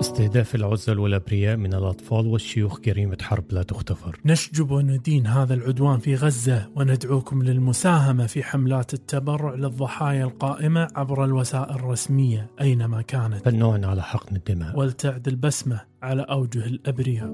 [0.00, 6.14] استهداف العزل والأبرياء من الأطفال والشيوخ جريمة حرب لا تغتفر نشجب وندين هذا العدوان في
[6.14, 13.44] غزة وندعوكم للمساهمة في حملات التبرع للضحايا القائمة عبر الوسائل الرسمية أينما كانت.
[13.44, 14.78] فالنوع على حقن الدماء.
[14.78, 17.30] ولتعد البسمة على أوجه الأبرياء.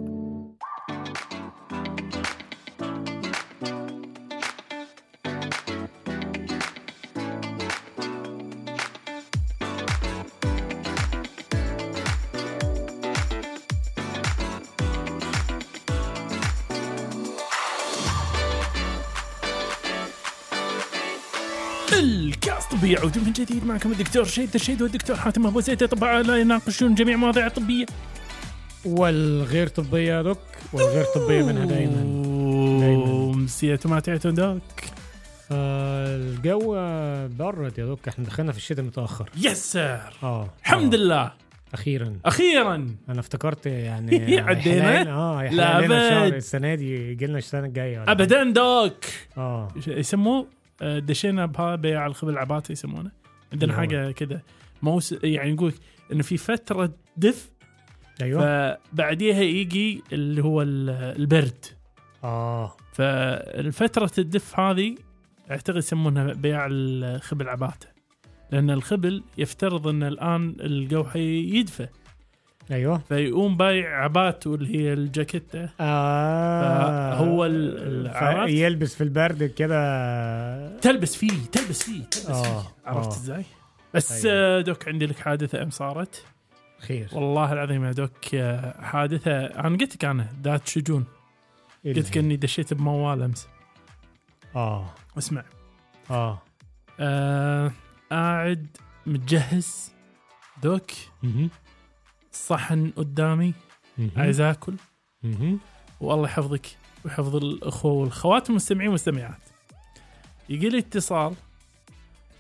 [22.84, 25.83] الكاس طبي يعود من جديد معكم الدكتور شيد الشيد والدكتور حاتم أبو زيد.
[25.83, 27.87] اطباء لا يناقشون جميع مواضيع الطبيه
[28.84, 30.38] والغير طبية دوك
[30.73, 32.02] والغير طبية منها دائما.
[33.37, 34.62] مسيت ما تعتون دوك.
[35.52, 36.73] آه الجو
[37.38, 40.01] برد يا دوك إحنا دخلنا في الشتاء متأخر يس سير.
[40.23, 40.98] آه الحمد آه.
[40.98, 41.32] لله.
[41.74, 42.16] أخيرا.
[42.24, 42.95] أخيرا.
[43.09, 46.27] أنا افتكرت يعني عدينا؟ آه لا.
[46.27, 48.01] السنة دي يجي لنا السنة الجاية.
[48.01, 49.05] ولا ابدا دوك.
[49.38, 49.68] آه.
[49.87, 53.10] يسموه آه، دشينا بها بيع الخبز العباتي يسمونه.
[53.52, 54.40] عندنا؟ حاجة كذا
[54.82, 55.73] موس يعني يقول
[56.13, 57.51] إنه في فترة دف
[58.23, 58.40] أيوه.
[58.93, 61.65] فبعديها يجي اللي هو ال- البرد.
[62.24, 62.77] آه.
[62.93, 64.94] فالفترة الدف هذه
[65.50, 67.87] أعتقد يسمونها بيع الخبل عباته
[68.53, 71.88] لأن الخبل يفترض إن الآن الجو حيدفى
[72.70, 72.98] أيوه.
[72.98, 75.69] فيقوم بايع عباته اللي هي الجاكيتة.
[75.81, 77.15] آه.
[78.09, 80.78] عرفت؟ يلبس في البرد كده.
[80.78, 82.69] تلبس فيه تلبس فيه تلبس آه، فيه.
[82.87, 83.16] عرفت آه.
[83.16, 83.44] إزاي؟
[83.94, 84.37] بس أيوة.
[84.37, 86.25] آه، دوك عندي لك حادثة أم صارت؟
[86.78, 87.09] خير.
[87.12, 89.44] والله العظيم يا دوك آه، حادثة.
[89.47, 91.04] أنا قلت لك أنا ذات شجون
[91.87, 93.49] إيه قلت لك اني دشيت بموال أمس.
[94.56, 94.94] آه.
[95.19, 95.44] اسمع.
[96.10, 96.43] آه.
[97.00, 97.72] آه
[98.10, 98.66] قاعد
[99.06, 99.93] متجهز.
[100.62, 100.91] دوك.
[102.34, 103.54] صحن قدامي.
[104.16, 104.77] عايز آكل.
[106.00, 106.66] والله يحفظك
[107.04, 109.41] ويحفظ الأخوة والخوات المستمعين والمستمعات.
[110.49, 111.34] يجي لي اتصال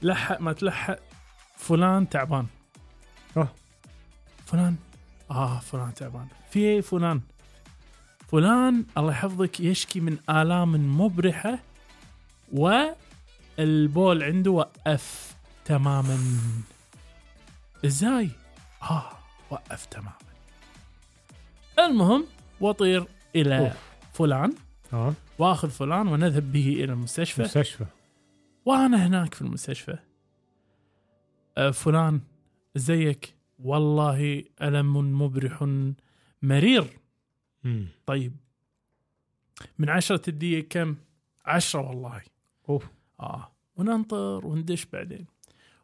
[0.02, 0.98] لحق ما تلحق
[1.56, 2.46] فلان تعبان.
[3.36, 3.48] أوه.
[4.46, 4.76] فلان.
[5.30, 6.26] آه فلان تعبان.
[6.50, 7.20] في فلان.
[8.28, 11.58] فلان الله يحفظك يشكي من آلام مبرحة
[12.52, 15.34] والبول عنده وقف
[15.64, 16.18] تماما.
[17.84, 18.30] إزاي؟
[18.82, 19.23] آه.
[19.50, 20.18] وقف تماما.
[21.78, 22.26] المهم
[22.60, 23.06] واطير
[23.36, 23.76] إلى أوف.
[24.12, 24.54] فلان.
[24.92, 27.42] آه وآخذ فلان ونذهب به إلى المستشفى.
[27.42, 27.86] مستشفى.
[28.64, 29.98] وأنا هناك في المستشفى.
[31.58, 32.20] أه فلان
[32.76, 35.68] ازيك والله ألم مبرح
[36.42, 36.98] مرير.
[37.64, 37.88] مم.
[38.06, 38.36] طيب.
[39.78, 40.96] من عشرة تدي كم؟
[41.44, 42.22] عشرة والله.
[42.68, 42.86] اوف
[43.20, 43.52] آه.
[43.76, 45.26] وننطر وندش بعدين.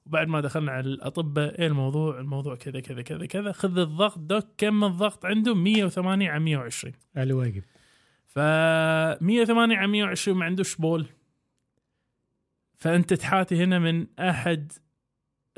[0.07, 3.53] وبعد ما دخلنا على الأطباء إيه الموضوع؟ الموضوع كذا كذا كذا كذا.
[3.53, 7.63] خذ الضغط دوك كم الضغط عنده؟ 108 على 120 الواجب
[8.27, 11.07] ف 108 على 120 ما عندوش بول.
[12.77, 14.73] فأنت تحاتي هنا من أحد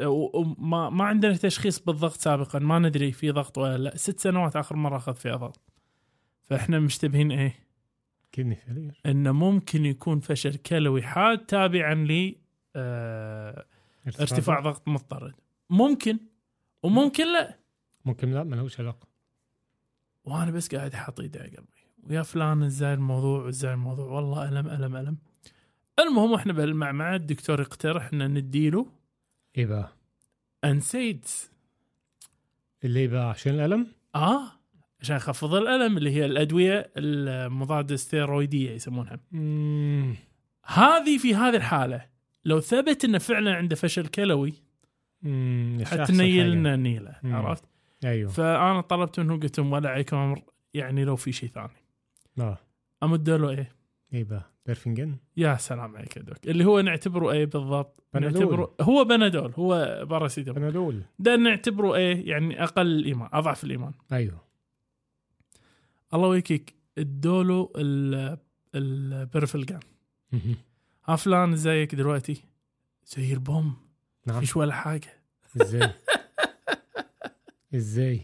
[0.00, 3.96] وما ما عندنا تشخيص بالضغط سابقا ما ندري في ضغط ولا لا.
[3.96, 5.60] ست سنوات آخر مرة أخذ فيها ضغط
[6.42, 7.54] فإحنا مشتبهين إيه؟
[8.32, 12.36] kidney failure إنه ممكن يكون فشل كلوي حاد تابعا ل
[12.76, 13.64] آه
[14.06, 14.88] ارتفاع ضغط.
[14.88, 15.34] مضطرد.
[15.70, 16.18] ممكن
[16.82, 17.58] وممكن لا.
[18.04, 19.08] ممكن لا ملوش علاقة.
[20.24, 21.68] وأنا بس قاعد حاط ايدي على قلبي.
[22.02, 24.06] ويا فلان إزاي الموضوع إزاي الموضوع.
[24.06, 25.16] والله ألم ألم ألم.
[25.98, 28.86] المهم إحنا بالمعمعة الدكتور يقترح إن نديله
[29.56, 29.92] بقى
[30.64, 31.50] NSAIDs
[32.84, 34.42] اللي بقى عشان الألم؟ آه
[35.00, 39.20] عشان يخفض الألم اللي هي الأدوية المضادة الستيرويديه يسمونها.
[39.32, 40.16] مم.
[40.64, 42.11] هذه في هذه الحالة.
[42.44, 44.54] لو ثبت إنه فعلا عنده فشل كلوي
[45.22, 45.76] مم.
[45.80, 46.54] مش أحسن حتنيل حاجة.
[46.54, 47.16] لنا نيله.
[47.24, 47.64] عرفت؟
[48.04, 48.30] أيوه.
[48.30, 50.42] فأنا طلبت منه قلت لهم ولا عليكم أمر
[50.74, 51.68] يعني لو في شيء ثاني.
[52.38, 52.58] آه.
[53.02, 53.72] أمد له إيه؟
[54.12, 56.46] بقى؟ Perfalgan يا سلام عليك يا دوك.
[56.46, 58.40] اللي هو نعتبره إيه بالضبط؟ بنادول.
[58.42, 61.02] نعتبره هو بنادول هو باراسيتامول بنادول.
[61.18, 63.92] ده نعتبره إيه؟ يعني أقل الإيمان أضعف الإيمان.
[64.12, 64.42] أيوه.
[66.14, 68.38] الله ويكيك ادوله ال
[68.74, 69.80] البرفلجان.
[71.04, 72.44] ها فلان ازيك دلوقتي.
[73.06, 73.76] زي البوم
[74.26, 74.40] نعم.
[74.40, 75.22] فيش ولا حاجة.
[75.62, 75.90] إزاي؟
[77.74, 78.20] إزاي؟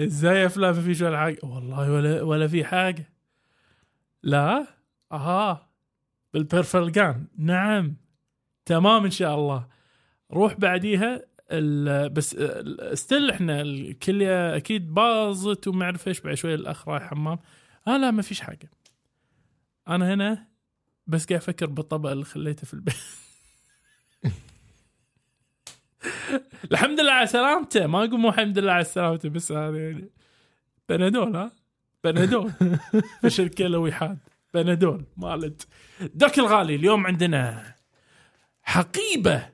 [0.00, 3.12] إزاي يا فلان ما فيش ولا حاجة؟ والله ولا ولا في حاجة.
[4.22, 4.66] لا؟
[5.12, 5.68] أها.
[6.34, 7.96] بالبرفلجان نعم.
[8.64, 9.68] تمام إن شاء الله.
[10.32, 11.22] روح بعديها
[12.08, 12.36] بس
[12.94, 17.38] still إحنا الكليه أكيد باظت وما أعرف إيش بعد شوي الأخ رايح حمام.
[17.88, 18.70] آه لا ما فيش حاجة.
[19.88, 20.46] أنا هنا
[21.06, 22.96] بس قاعد أفكر بالطبق اللي خليته في البيت.
[26.72, 27.86] الحمد لله على سلامته.
[27.86, 30.10] ما أقول مو الحمد لله على سلامته بس هذا يعني.
[30.88, 31.52] بنادول ها؟
[32.04, 32.52] بنادول.
[33.22, 34.18] فشل كلوي حاد
[34.54, 35.04] بنادول.
[35.16, 35.68] مالت.
[36.00, 37.74] دوك الغالي اليوم عندنا
[38.62, 39.48] حقيبة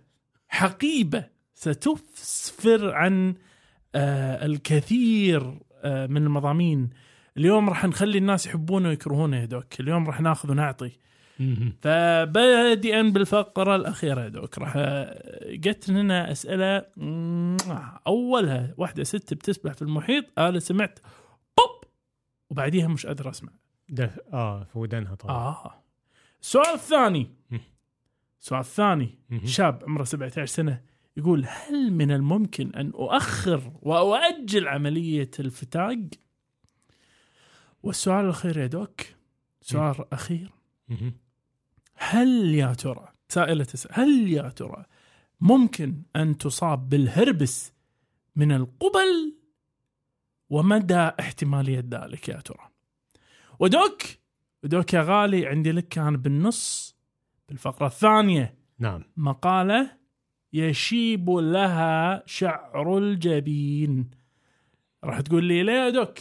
[0.49, 3.35] حقيبة ستسفر عن
[3.95, 6.91] آه الكثير آه من المضامين.
[7.37, 9.81] اليوم راح نخلي الناس يحبونه ويكرهونه يا دوك.
[9.81, 10.91] اليوم راح ناخذ ونعطي.
[11.81, 14.59] فبادئا بالفقرة الأخيرة يا دوك.
[14.59, 14.77] راح
[15.47, 16.87] جت لنا أسئلة
[18.07, 20.99] أولها واحدة ست بتسبح في المحيط أنا سمعت
[21.59, 21.85] بوب
[22.51, 23.53] وبعديها مش قادر أسمع.
[23.89, 25.37] ده آه في ودانها طبعا.
[25.37, 25.83] آه.
[26.43, 27.31] السؤال الثاني.
[28.41, 29.19] السؤال الثاني.
[29.45, 30.83] شاب عمره 17 سنة
[31.17, 35.99] يقول هل من الممكن أن أؤخر وأؤجل عملية الفتاق؟
[37.83, 39.01] والسؤال الأخير يا دوك.
[39.61, 40.51] سؤال أخير.
[42.11, 44.85] هل يا ترى سائلة تسأل هل يا ترى
[45.41, 47.73] ممكن أن تصاب بالهربس
[48.37, 49.37] من القبل؟
[50.51, 52.69] ومدى احتمالية ذلك يا ترى؟
[53.59, 54.03] ودوك
[54.65, 56.97] ودوك يا غالي عندي لك كان بالنص
[57.49, 58.55] بالفقرة الثانية.
[58.79, 59.05] نعم.
[59.17, 59.97] مقالة
[60.53, 64.11] يشيب لها شعر الجبين.
[65.05, 66.19] راح تقول لي ليه يا دوك؟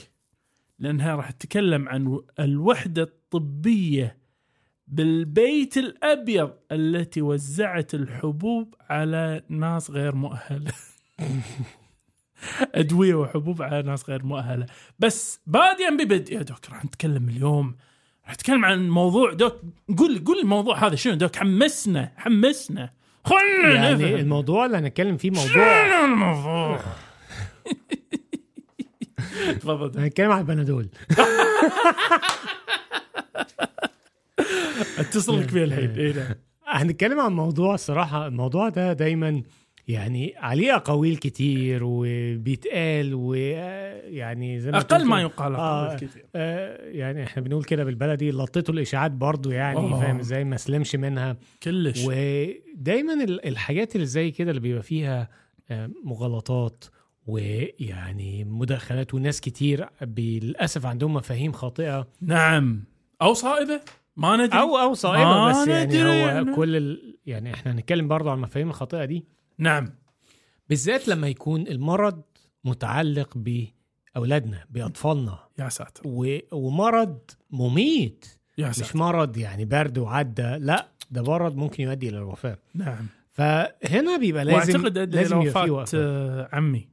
[0.79, 4.20] لأنها راح تتكلم عن الوحدة الطبية
[4.91, 10.71] بالبيت الأبيض التي وزعت الحبوب على ناس غير مؤهلة.
[12.75, 14.65] أدوية وحبوب على ناس غير مؤهلة.
[14.99, 16.33] بس بادئا ببدء.
[16.33, 17.75] يا دوك راح نتكلم اليوم.
[18.25, 19.61] راح نتكلم عن موضوع دوك
[19.97, 22.89] قول قول الموضوع هذا شنو دوك؟ حمسنا حمسنا.
[23.25, 24.15] خلنا يعني نفهم.
[24.15, 25.47] الموضوع اللي هنتكلم فيه موضوع.
[25.53, 26.79] شنو الموضوع؟
[29.61, 29.99] تفضل.
[29.99, 30.87] هنتكلم على البنادول.
[34.97, 35.89] اتصل لك فيه الحين.
[35.89, 36.35] إيه نعم.
[36.67, 39.41] هنتكلم عن موضوع الصراحة الموضوع ده دايما
[39.87, 47.23] يعني عليه أقاويل كتير وبيتقال ويعني زي ما أقل ما يقال آه، كثير آه يعني
[47.23, 49.99] إحنا بنقول كده بالبلدي لطيته الإشاعات برضو يعني آه.
[50.01, 51.37] فاهم إزاي؟ ما سلمش منها.
[51.63, 52.03] كلش.
[52.05, 55.29] ودايما ال- الحاجات اللي زي كده اللي بيبقى فيها
[55.71, 56.83] آه، مغالطات
[57.27, 59.87] ويعني مداخلات وناس كتير
[60.17, 62.07] للأسف عندهم مفاهيم خاطئة.
[62.21, 62.83] نعم.
[63.21, 63.81] أو صائبة.
[64.15, 64.59] ما ندري.
[64.59, 66.55] أو أو صائبه بس يعني ندري هو يعني.
[66.55, 67.17] كل ال...
[67.25, 69.25] يعني إحنا هنتكلم برضه عن المفاهيم الخاطئة دي.
[69.57, 69.87] نعم.
[70.69, 72.21] بالذات لما يكون المرض
[72.63, 75.39] متعلق بأولادنا بأطفالنا.
[75.59, 76.01] يا ساتر.
[76.05, 76.37] و...
[76.51, 77.19] ومرض
[77.49, 78.25] مميت.
[78.57, 78.99] يا مش ساتر.
[78.99, 82.57] مرض يعني برد وعدى لا ده مرض ممكن يؤدي إلى الوفاة.
[82.75, 83.07] نعم.
[83.31, 85.87] فهنا بيبقى لازم وأعتقد لازم وقفة.
[85.95, 86.89] آه، عمي.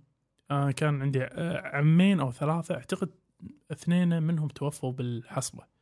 [0.51, 3.11] آه كان عندي آه، عمين أو ثلاثة أعتقد
[3.73, 5.78] اثنين منهم توفوا بالحصبه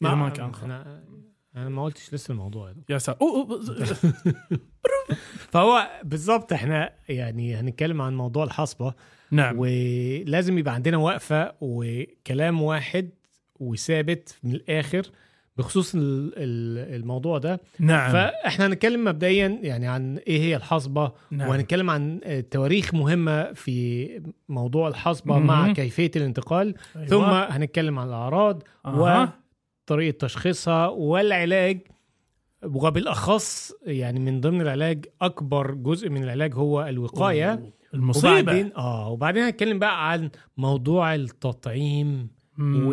[0.00, 0.66] ما, ما كان خطأ.
[0.66, 1.02] أنا
[1.56, 3.26] أنا ما قلتش لسه الموضوع ده يا ساتر
[5.50, 8.94] فهو بالظبط إحنا يعني هنتكلم عن موضوع الحصبة
[9.30, 13.10] نعم ولازم يبقى عندنا وقفة وكلام واحد
[13.60, 15.02] وثابت من الآخر
[15.56, 21.48] بخصوص ال- ال- الموضوع ده نعم فإحنا هنتكلم مبدئيا يعني عن إيه هي الحصبة نعم.
[21.48, 22.20] وهنتكلم عن
[22.50, 24.08] تواريخ مهمة في
[24.48, 25.38] موضوع الحصبة.
[25.38, 27.06] مع كيفية الانتقال أيوة.
[27.06, 29.32] ثم هنتكلم عن الأعراض أها.
[29.86, 31.78] وطريقه تشخيصها والعلاج
[32.64, 37.72] وبالأخص يعني من ضمن العلاج أكبر جزء من العلاج هو الوقاية.
[37.94, 42.86] المصيبه وبعدين آه وبعدين هنتكلم بقى عن موضوع التطعيم مم.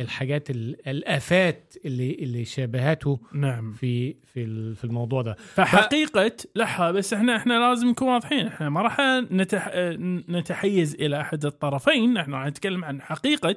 [0.00, 3.72] والحاجات ال- الآفات اللي اللي شابهته نعم.
[3.72, 5.36] في في في الموضوع ده.
[5.54, 8.46] فحقيقة لا بس إحنا إحنا لازم نكون واضحين.
[8.46, 9.00] إحنا ما راح
[9.30, 9.70] نتح...
[10.28, 12.16] نتحيز إلى أحد الطرفين.
[12.16, 13.56] إحنا راح نتكلم عن حقيقة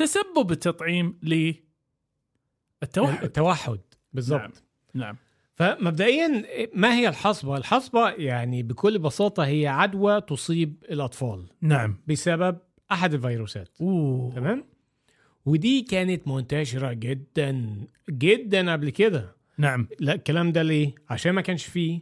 [0.00, 3.80] تسبب التطعيم للتوحد التوحد.
[4.12, 4.62] بالظبط
[4.94, 5.16] نعم
[5.54, 11.46] فمبدئيا ما هي الحصبة؟ الحصبة يعني بكل بساطة هي عدوى تصيب الأطفال.
[11.60, 11.96] نعم.
[12.06, 12.58] بسبب
[12.92, 13.68] أحد الفيروسات.
[13.80, 14.34] أوه.
[14.34, 14.64] تمام؟
[15.46, 17.76] ودي كانت منتشرة جدا
[18.10, 19.36] جدا قبل كده.
[19.58, 19.88] نعم.
[19.98, 22.00] لا الكلام ده ليه؟ عشان ما كانش فيه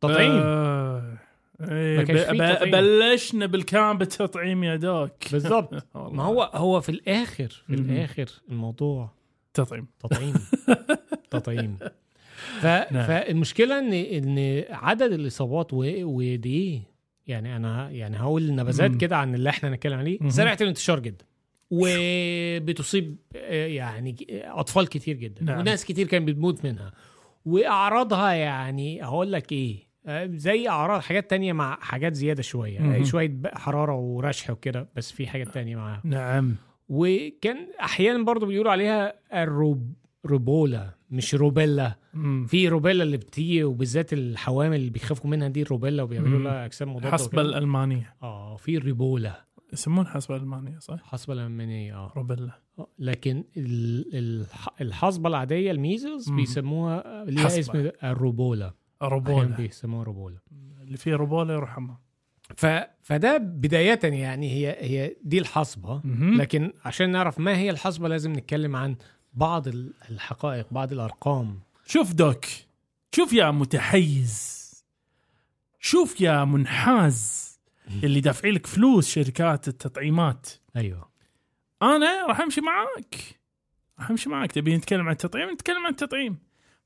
[0.00, 0.32] تطعيم.
[0.32, 0.79] آه.
[1.68, 2.70] إيه، تطعيم.
[2.70, 6.12] بلشنا بالكلام بالتطعيم يا دوك بالظبط والله.
[6.12, 7.74] ما هو هو في الآخر في.
[7.74, 9.10] الآخر الموضوع
[9.54, 10.34] تطعيم تطعيم
[11.30, 11.78] تطعيم
[12.60, 12.66] ف...
[12.66, 13.06] نعم.
[13.06, 15.84] فالمشكلة ان إن عدد الإصابات و...
[16.02, 16.82] ودي
[17.26, 18.54] يعني أنا يعني هقول.
[18.54, 20.28] نبذات كده عن اللي إحنا هنتكلم عليه.
[20.28, 21.24] سريعة الانتشار جدا
[21.70, 25.58] وبتصيب آه، يعني أطفال كتير جدا نعم.
[25.58, 26.92] وناس كتير كانت بتموت منها
[27.44, 29.89] وأعراضها يعني هقول لك إيه
[30.24, 32.92] زي أعراض حاجات تانية مع حاجات زيادة شوية مهم.
[32.92, 36.54] آه، شوية حرارة ورشح وكده بس في حاجات تانية معاها نعم
[36.88, 39.92] وكان أحيانا برضو بيقولوا عليها الروب
[40.26, 42.46] روبولا مش روبيلا مم.
[42.46, 46.38] في روبيلا اللي بتيجي وبالذات الحوامل اللي بيخافوا منها دي الروبيلا وبيعملوا.
[46.38, 47.42] لها أجسام مضادة وكده.
[47.42, 54.06] الألمانية آه في الريبولا يسمون حصبه الألمانية صح؟ حصبه الألمانية آه روبيلا آه، لكن ال-
[54.18, 56.30] الح- الحصبة العادية الميزلز.
[56.30, 57.46] بيسموها ليها.
[57.46, 60.38] اسم الروبولا أحيانا روبولا بيسموها روبولا
[60.82, 61.98] اللي فيه روبولا يروح حمام
[62.56, 62.66] ف...
[63.02, 66.00] فده بداية يعني هي هي دي الحصبة.
[66.04, 66.40] مهم.
[66.40, 68.96] لكن عشان نعرف ما هي الحصبة لازم نتكلم عن
[69.34, 71.60] بعض ال- الحقائق بعض الأرقام.
[71.86, 72.44] شوف دوك.
[73.14, 74.60] شوف يا متحيز.
[75.80, 77.50] شوف يا منحاز.
[78.04, 80.48] اللي دافعين لك فلوس شركات التطعيمات.
[80.76, 81.10] أيوه.
[81.82, 83.14] أنا راح أمشي معاك.
[83.98, 84.52] راح أمشي معاك.
[84.52, 86.38] تبي نتكلم عن التطعيم؟ نتكلم عن التطعيم.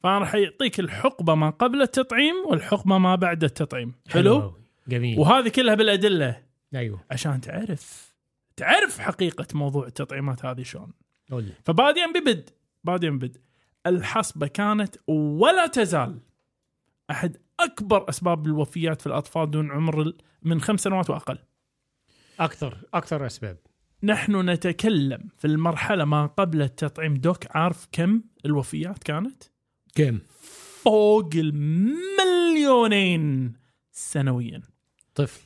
[0.04, 3.94] فانا راح يعطيك الحقبة ما قبل التطعيم والحقبة ما بعد التطعيم.
[4.08, 4.54] حلو؟ أوي.
[4.88, 5.18] جميل.
[5.18, 6.42] وهذه كلها بالأدلة.
[6.74, 7.04] أيوه.
[7.10, 8.14] عشان تعرف
[8.56, 10.92] تعرف حقيقة موضوع التطعيمات هذه شلون.
[11.64, 12.50] فباديا ببد
[12.84, 13.36] باديا ببد.
[13.86, 16.20] الحصبة كانت ولا تزال
[17.10, 21.38] أحد أكبر أسباب الوفيات في الأطفال دون عمر من خمس سنوات وأقل.
[22.40, 23.58] أكثر أكثر أسباب.
[24.02, 27.14] نحن نتكلم في المرحلة ما قبل التطعيم.
[27.14, 29.53] دوك عارف كم الوفيات كانت؟
[29.94, 30.18] كم؟
[30.82, 32.32] فوق المليونين
[33.92, 34.62] سنويا.
[35.14, 35.40] طفل.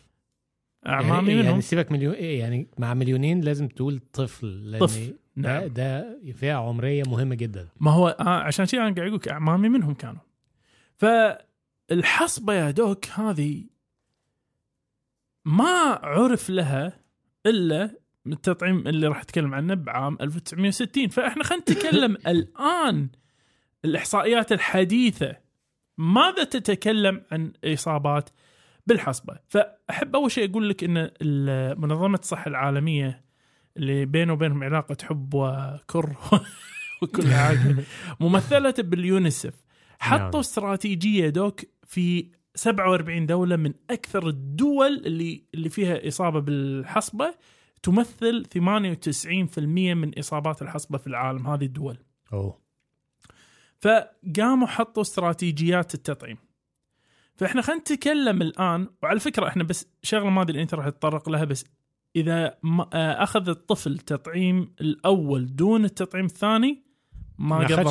[0.87, 5.15] أعمامي يعني, منهم يعني سيبك مليون إيه يعني مع مليونين لازم تقول طفل لأن طفل،
[5.37, 5.67] ده نعم.
[5.67, 7.69] ده فئة عمرية مهمة جدا.
[7.81, 10.21] ما هو آه عشان شيء أنا قاعد أقول لك أعمامي منهم كانوا.
[10.97, 13.65] فالحصبة يا دوك هذه
[15.45, 17.01] ما عرف لها
[17.47, 23.09] إلا التطعيم اللي راح أتكلم عنه بعام 1960 فإحنا خلينا نتكلم الآن
[23.85, 25.37] الإحصائيات الحديثة
[25.99, 28.31] ماذا تتكلم عن إصابات
[28.87, 31.11] بالحصبة؟ فأحب أول شيء أقول لك إن
[31.81, 33.25] منظمة الصحة العالمية
[33.77, 36.19] اللي بينه وبينهم علاقة حب وكره
[37.03, 37.77] وكل حاجة
[38.21, 40.21] ممثلة باليونيسف نعم.
[40.29, 47.35] حطوا استراتيجية دوك في 47 دولة من أكثر الدول اللي اللي فيها إصابة بالحصبة
[47.83, 48.47] تمثل
[49.57, 51.99] 98% من إصابات الحصبة في العالم هذه الدول.
[52.33, 52.68] أوه.
[53.81, 56.39] فقاموا حطوا استراتيجيات التطعيم.
[57.37, 61.45] فإحنا خلينا نتكلم الآن وعلى فكرة إحنا بس شغلة ما أدري إنت راح تتطرق لها
[61.45, 61.65] بس
[62.17, 66.83] إذا ما آه، أخذ الطفل تطعيم الأول دون التطعيم الثاني
[67.39, 67.83] ما قضى.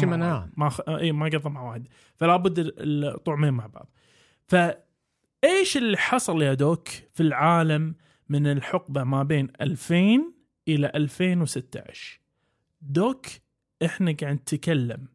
[0.58, 0.82] ما خ...
[0.90, 1.88] إي ما قضى مع واحد.
[2.16, 3.90] فلا بد ال- الطعمين مع بعض.
[4.48, 7.96] فايش اللي حصل يا دوك في العالم
[8.30, 9.96] من الحقبة ما بين 2000
[10.68, 12.20] إلى 2016
[12.82, 13.26] دوك
[13.86, 15.08] إحنا قاعد نتكلم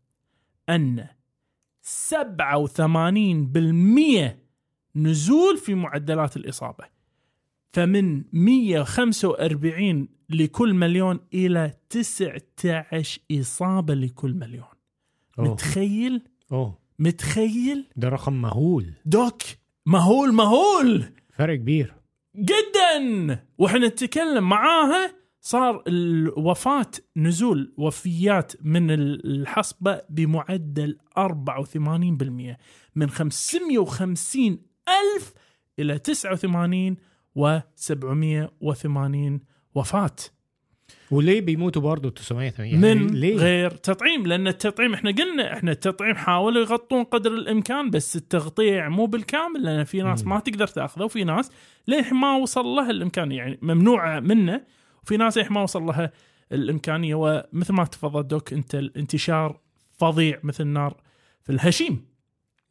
[0.69, 1.07] أن
[1.83, 4.37] 87%
[4.97, 6.85] نزول في معدلات الإصابة
[7.73, 14.64] فمن 145 لكل مليون إلى 19 إصابة لكل مليون.
[15.38, 15.52] أوه.
[15.52, 16.78] متخيل؟ أوه.
[16.99, 18.92] متخيل؟ ده رقم مهول.
[19.04, 19.42] دوك
[19.87, 21.04] مهول مهول!
[21.37, 21.95] فرق كبير.
[22.37, 23.45] جدا!
[23.59, 25.14] وإحنا نتكلم معاها
[25.45, 31.23] صار الوفاة نزول وفيات من الحصبة بمعدل 84%
[32.95, 34.59] من 550
[34.89, 35.33] ألف
[35.79, 36.97] إلى 89
[37.35, 39.41] و 780
[39.75, 40.17] وفاة
[41.11, 46.15] وليه بيموتوا برضه 980 من يعني ليه؟ غير تطعيم لأن التطعيم إحنا قلنا إحنا التطعيم
[46.15, 50.27] حاولوا يغطون قدر الإمكان بس التغطية مو بالكامل لأن في ناس.
[50.27, 51.51] ما تقدر تأخذه وفي ناس
[51.89, 54.61] للحين ما وصل لها الامكانيه يعني ممنوعه منه
[55.03, 56.13] وفي ناس للحين ما وصل لها
[56.53, 57.15] الإمكانية.
[57.15, 59.61] ومثل ما تفضل دوك أنت الانتشار
[59.93, 60.97] فظيع مثل النار
[61.43, 62.07] في الهشيم.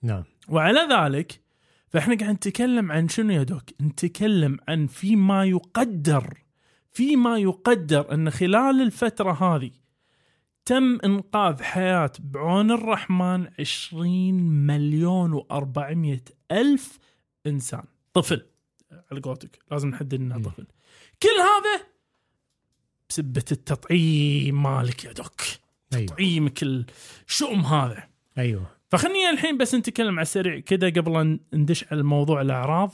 [0.04, 0.24] نعم.
[0.50, 1.42] وعلى ذلك
[1.88, 6.38] فإحنا قاعد نتكلم عن شنو يا دوك؟ نتكلم عن فيما يقدر
[6.92, 9.72] فيما يقدر أن خلال الفترة هذه
[10.66, 14.34] تم إنقاذ حياة بعون الرحمن 20
[14.68, 17.00] مليون و400 ألف
[17.48, 17.84] إنسان.
[18.14, 18.46] طفل
[19.12, 20.42] على قولتك لازم نحدد إنه.
[20.42, 20.68] طفل.
[21.24, 21.91] كل هذا
[23.12, 25.42] بسبة التطعيم مالك يا دوك.
[25.94, 26.06] أيوه.
[26.06, 26.64] تطعيمك
[27.28, 28.04] الشؤم هذا.
[28.38, 28.66] أيوه.
[28.92, 32.92] فخلني الحين بس نتكلم على السريع كذا قبل أن ندش على موضوع الأعراض.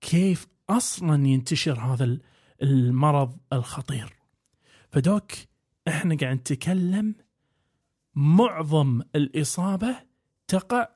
[0.00, 2.20] كيف أصلا ينتشر هذا ال-
[2.62, 4.12] المرض الخطير؟
[4.92, 5.32] فدوك
[5.88, 7.14] إحنا قاعد نتكلم
[8.14, 9.96] معظم الإصابة
[10.48, 10.88] تقع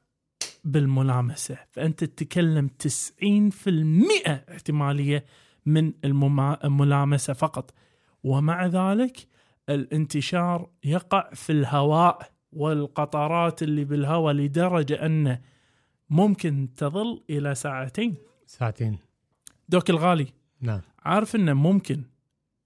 [0.64, 1.58] بالملامسة.
[1.70, 5.24] فأنت تتكلم 90% احتمالية
[5.66, 5.92] من
[6.64, 7.74] الملامسة فقط.
[8.24, 9.26] ومع ذلك
[9.68, 15.40] الانتشار يقع في الهواء والقطرات اللي بالهواء لدرجة أنه
[16.10, 18.14] ممكن تظل إلى ساعتين.
[18.46, 18.98] ساعتين.
[19.68, 20.26] دوك الغالي.
[20.60, 20.80] نعم.
[21.04, 22.02] عارف إنه ممكن.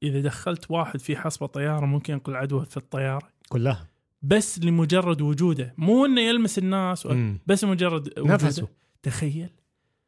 [0.02, 3.28] إذا دخلت واحد في حصبه طياره ممكن ينقل عدوى في الطيارة.
[3.48, 3.86] كلها.
[4.22, 5.74] بس لمجرد وجوده.
[5.78, 7.38] مو إنه يلمس الناس و- مم.
[7.46, 8.34] بس مجرد وجوده.
[8.34, 8.68] نفسه.
[9.02, 9.50] تخيل.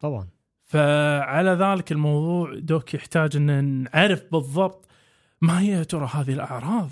[0.00, 0.28] طبعا.
[0.64, 4.88] فعلى ذلك الموضوع دوك يحتاج إن نعرف بالضبط
[5.40, 6.90] ما هي يا ترى هذه الأعراض؟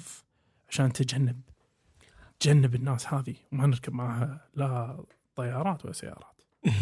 [0.69, 1.41] عشان تجنب
[2.41, 3.35] تجنب الناس هذه.
[3.53, 5.05] وما نركب معها لا
[5.37, 6.43] طيارات ولا سيارات.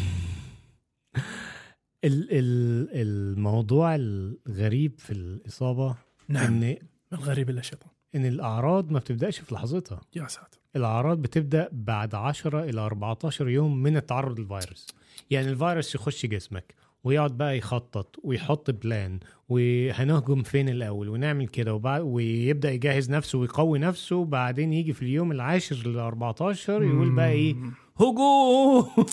[2.05, 5.97] ال- ال- الموضوع الغريب في الإصابة
[6.29, 6.45] نعم.
[6.47, 6.77] إن من
[7.13, 10.01] الغريب إلا شيطان إن الأعراض ما بتبدأش في لحظتها.
[10.17, 10.59] يا ساتر.
[10.77, 14.87] الأعراض بتبدأ بعد 10 إلى 14 يوم من التعرض للفيروس.
[15.31, 16.75] يعني الفيروس يخش جسمك.
[17.05, 19.19] ويقعد بقى يخطط ويحط بلان
[19.49, 25.33] وهنهجم فين الأول؟ ونعمل كده وبعد ويبدأ يجهز نفسه ويقوي نفسه وبعدين يجي في اليوم
[25.33, 27.57] العاشر ل 14 يقول بقى إيه.
[27.97, 28.87] هجوم!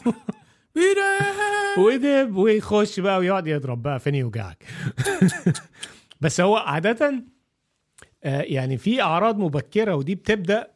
[1.77, 4.65] ودب ويخش بقى ويقعد يضرب بقى فين يوجعك.
[6.21, 7.23] بس هو عادة
[8.23, 10.70] آه، يعني في أعراض مبكرة ودي بتبدأ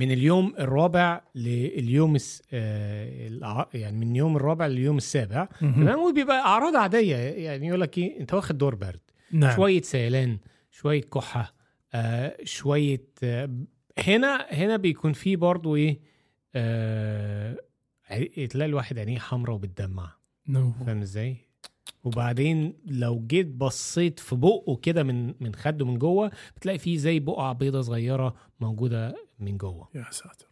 [0.00, 2.42] من اليوم الرابع لليوم الس...
[2.52, 5.44] آه، يعني من اليوم الرابع لليوم السابع.
[5.60, 7.16] تمام؟ وبيبقى أعراض عادية.
[7.16, 9.00] يعني يقول لك إيه أنت واخد دور برد.
[9.32, 9.56] نعم.
[9.56, 10.38] شوية سيلان
[10.70, 11.54] شوية كحة
[11.94, 13.50] آه شوية آه
[13.98, 16.00] هنا هنا بيكون في برضو إيه
[16.54, 17.56] آه
[18.50, 20.12] تلاقي الواحد عينيه حمراء وبتدمع.
[20.86, 21.36] فاهم إزاي؟
[22.04, 27.20] وبعدين لو جيت بصيت في بقه كده من من خده من جوه بتلاقي فيه زي
[27.20, 30.46] بقعة بيضة صغيرة موجودة من جوه يا ساتر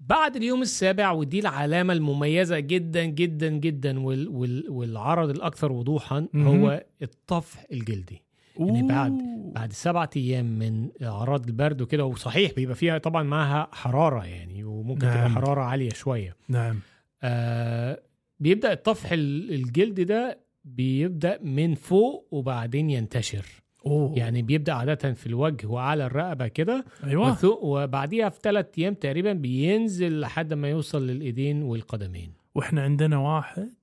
[0.00, 6.26] بعد اليوم السابع ودي العلامة المميزة جدا جدا جدا وال وال والعرض الأكثر وضوحا.
[6.36, 8.22] هو الطفح الجلدي
[8.58, 9.22] يعني بعد-.
[9.54, 15.06] بعد سبعة أيام من أعراض البرد وكده وصحيح بيبقى فيها طبعا معها حرارة يعني وممكن
[15.06, 15.16] نعم.
[15.16, 16.80] تبقى حرارة عالية شوية نعم
[17.22, 18.00] آه
[18.40, 23.46] بيبدأ الطفح ال- الجلد ده بيبدأ من فوق وبعدين ينتشر.
[23.86, 24.18] أوه.
[24.18, 26.84] يعني بيبدأ عادة في الوجه وعلى الرقبة كده.
[27.04, 27.38] أيوه.
[27.44, 32.32] وبعديها في ثلاث أيام تقريبا بينزل لحد ما يوصل للإيدين والقدمين.
[32.54, 33.74] وإحنا عندنا واحد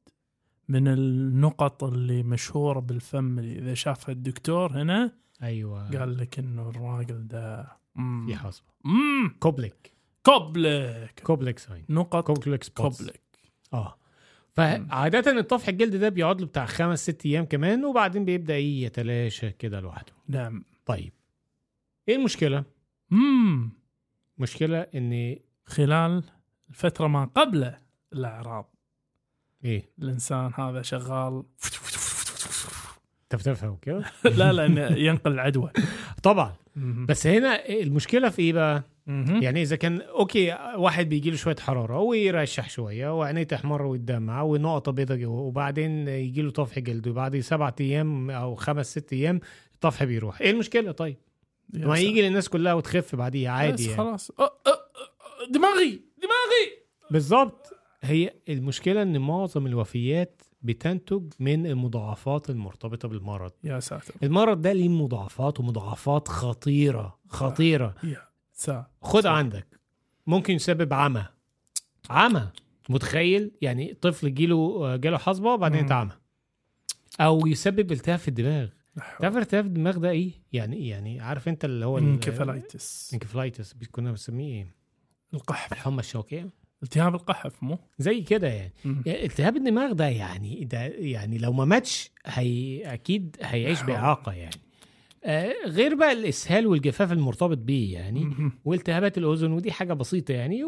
[0.69, 5.11] من النقط اللي مشهورة بالفم اللي إذا شافها الدكتور هنا
[5.43, 5.97] أيوة.
[5.99, 7.67] قال لك إنه الراجل ده.
[8.27, 8.65] في حصبة.
[8.83, 9.35] مم.
[9.39, 9.91] Koplik.
[10.25, 11.85] Koplik Koplik sign.
[11.89, 12.97] نقط Koplik spots.
[12.97, 13.21] Koplik
[13.73, 13.95] آه.
[14.55, 19.51] فعادة الطفح الجلد ده بيقعد له بتاع خمس ست أيام كمان وبعدين بيبدأ إيه يتلاشى
[19.51, 20.13] كده لوحده.
[20.27, 21.13] نعم طيب
[22.09, 22.63] إيه المشكلة؟
[23.09, 23.69] مم.
[24.37, 26.23] مشكلة إن خلال
[26.69, 27.73] الفترة ما قبل
[28.13, 28.75] الاعراض
[29.65, 31.43] إيه الإنسان هذا شغال
[33.29, 34.05] تفتفها وكده
[34.37, 35.71] لا لا ينقل العدوى
[36.23, 36.55] طبعا.
[37.07, 41.99] بس هنا المشكلة في إيه بقى؟ يعني إذا كان أوكي واحد بيجي له شوية حرارة
[41.99, 47.75] ويرشح شوية وعينيه تحمر ويتدمع ونقطة بيضة جوه وبعدين يجي له طفح جلد وبعد سبعة
[47.79, 49.39] أيام أو خمس ست أيام
[49.73, 50.41] الطفح بيروح.
[50.41, 51.17] إيه المشكلة طيب؟
[51.73, 51.99] ما.
[51.99, 53.97] يجي للناس كلها وتخف بعديها عادي يعني.
[53.97, 54.31] خلاص.
[54.31, 56.85] أه، أه، أه، دماغي دماغي!
[57.11, 63.51] بالظبط هي المشكلة إن معظم الوفيات بتنتج من المضاعفات المرتبطة بالمرض.
[63.63, 64.13] يا ساتر.
[64.23, 67.95] المرض ده ليه مضاعفات ومضاعفات خطيرة خطيرة.
[68.03, 69.29] يا ساتر خد صح.
[69.29, 69.79] عندك.
[70.27, 71.25] ممكن يسبب عمى.
[72.09, 72.47] عمى.
[72.89, 75.85] متخيل؟ يعني طفل جيله جاله حصبة وبعدين.
[75.85, 76.11] اتعمى.
[77.19, 78.67] أو يسبب التهاب في الدماغ.
[79.19, 83.13] تعرف التهاب الدماغ ده إيه؟ يعني يعني عارف أنت اللي هو encephalitis.
[83.13, 84.75] encephalitis كنا بنسميه إيه؟
[85.33, 85.73] القحف.
[85.73, 86.49] الحمى الشوكية.
[86.83, 88.73] التهاب القحف مو؟ زي كده يعني.
[88.85, 89.03] مم.
[89.05, 93.81] يعني التهاب الدماغ ده يعني ده يعني لو ما ماتش هي أكيد هيعيش.
[93.81, 94.55] بإعاقة يعني.
[95.67, 98.51] غير بقى الإسهال والجفاف المرتبط بيه يعني.
[98.65, 100.63] والتهابات الأذن ودي حاجة بسيطة يعني في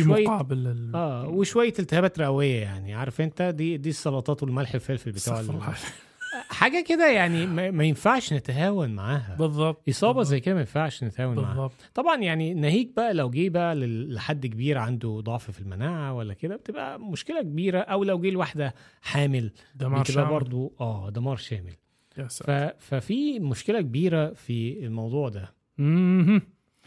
[0.00, 5.10] وشويه مقابل ال- آه وشوية التهابات رئوية يعني عارف أنت؟ دي دي السلطات والملح الفلفل
[5.12, 5.68] بتوع استغفر الله.
[5.68, 5.74] ال-
[6.50, 9.36] حاجة كده يعني ما, ما ينفعش نتهاون معاها.
[9.38, 9.88] بالضبط.
[9.88, 11.46] إصابة زي كده ما ينفعش نتهاون معاها.
[11.48, 11.72] بالضبط.
[11.94, 16.34] طبعا يعني ناهيك بقى لو جه بقى لل- لحد كبير عنده ضعف في المناعة ولا
[16.34, 20.30] كده بتبقى مشكلة كبيرة أو لو جه لواحده حامل دمار بتبقى شامل.
[20.30, 21.72] برضو آه دمار شامل.
[22.20, 22.50] ف...
[22.78, 25.54] ففي مشكلة كبيرة في الموضوع ده.
[25.78, 26.42] مهم.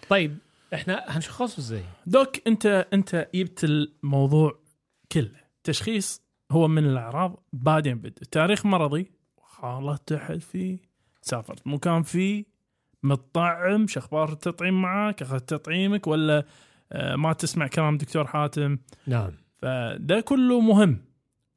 [0.10, 0.38] طيب
[0.74, 4.60] إحنا هنشخصه إزاي؟ دوك انت انت جبت الموضوع
[5.12, 5.46] كله.
[5.64, 9.12] تشخيص هو من الأعراض بعدين بد تاريخ مرضي
[9.42, 10.78] خالط احد فيه
[11.22, 12.46] سافرت مكان فيه
[13.04, 16.46] متطعم شخبار التطعيم معاك أخذت تطعيمك ولا
[16.92, 19.32] آه، ما تسمع كلام دكتور حاتم؟ نعم.
[19.58, 20.98] فده كله مهم.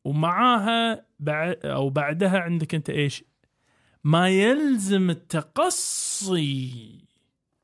[0.04, 3.24] ومعاها بعد أو بعدها عندك أنت إيش؟
[4.04, 6.98] ما يلزم التقصي.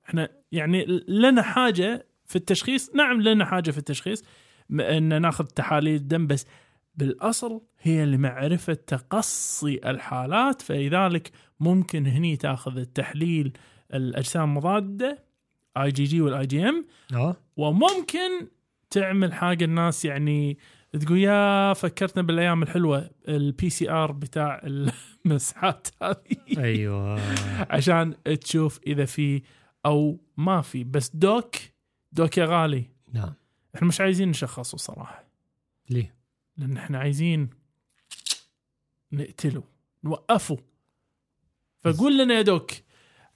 [0.07, 4.25] إحنا يعني لنا حاجة في التشخيص نعم لنا حاجة في التشخيص
[4.71, 6.47] إن ناخذ تحاليل الدم بس.
[6.97, 13.53] بالأصل هي لمعرفة تقصي الحالات فلذلك ممكن هني تاخذ التحليل
[13.95, 15.25] الأجسام المضاده
[15.77, 17.37] IgG وال IgM آه.
[17.57, 18.49] وممكن
[18.91, 20.59] تعمل حاجة الناس يعني
[21.01, 26.59] تقول يا فكرتنا بالأيام الحلوة ال PCR بتاع المسحات هذه.
[26.59, 27.21] أيوه.
[27.75, 29.43] عشان تشوف إذا في
[29.87, 30.85] أو ما في.
[30.85, 31.57] بس doc
[32.13, 32.85] doc يا غالي.
[33.13, 33.35] نعم.
[33.75, 35.25] إحنا مش عايزين نشخصه صراحة.
[35.91, 36.15] ليه؟
[36.57, 37.51] لأن إحنا عايزين
[39.13, 39.63] نقتله
[40.05, 40.59] نوقفه.
[41.81, 42.71] فقول لنا يا دوك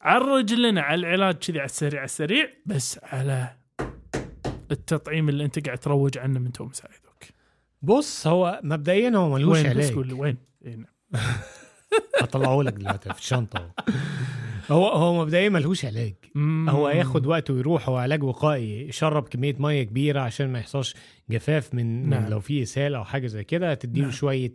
[0.00, 3.56] عرج لنا على العلاج كذي على السريع على السريع بس على
[4.70, 7.07] التطعيم اللي أنت قاعد تروج عنه من توم ساعي دوك
[7.82, 10.84] بص هو مبدئيا هو ملوش وين علاج وين نعم.
[12.22, 13.70] هطلعه لك دلوقتي في الشنطة
[14.70, 16.68] هو هو مبدئيا ملهوش علاج مم.
[16.70, 20.94] هو هياخد وقت ويروح هو علاج وقائي يشرب كمية مية كبيرة عشان ما يحصلش
[21.30, 22.30] جفاف من, من نعم.
[22.30, 24.16] لو في إسهال أو حاجة زي كده تديله نعم.
[24.16, 24.52] شوية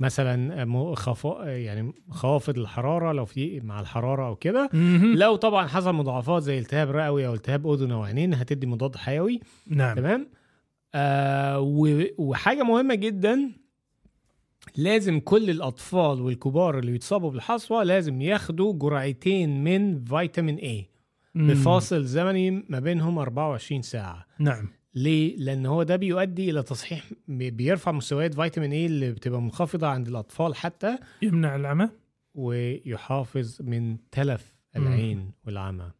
[0.00, 4.70] مثلا خفا يعني خوافض الحرارة لو في مع الحرارة أو كده.
[5.14, 9.40] لو طبعا حصل مضاعفات زي التهاب رئوي أو التهاب أذن أو عينين هتدي مضاد حيوي
[9.66, 10.28] نعم تمام
[10.94, 11.60] آه
[12.18, 13.52] وحاجة مهمة جدا
[14.76, 20.84] لازم كل الأطفال والكبار اللي بيتصابوا بالحصوة لازم ياخدوا جرعتين من فيتامين
[21.34, 21.46] مم.
[21.50, 24.26] بفاصل زمني ما بينهم 24 ساعة.
[24.38, 24.68] نعم.
[24.94, 30.08] ليه؟ لأن هو ده بيؤدي إلى تصحيح بيرفع مستويات فيتامين اي اللي بتبقى منخفضة عند
[30.08, 31.88] الأطفال حتى يمنع العمى.
[32.34, 35.90] ويحافظ من تلف العين والعمى.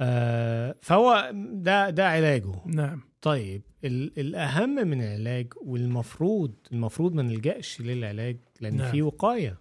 [0.00, 2.52] آه فهو ده ده علاجه.
[2.66, 3.00] نعم.
[3.22, 8.90] طيب ال- الأهم من العلاج والمفروض المفروض ما نلجأش للعلاج لأن نعم.
[8.90, 9.60] في وقاية.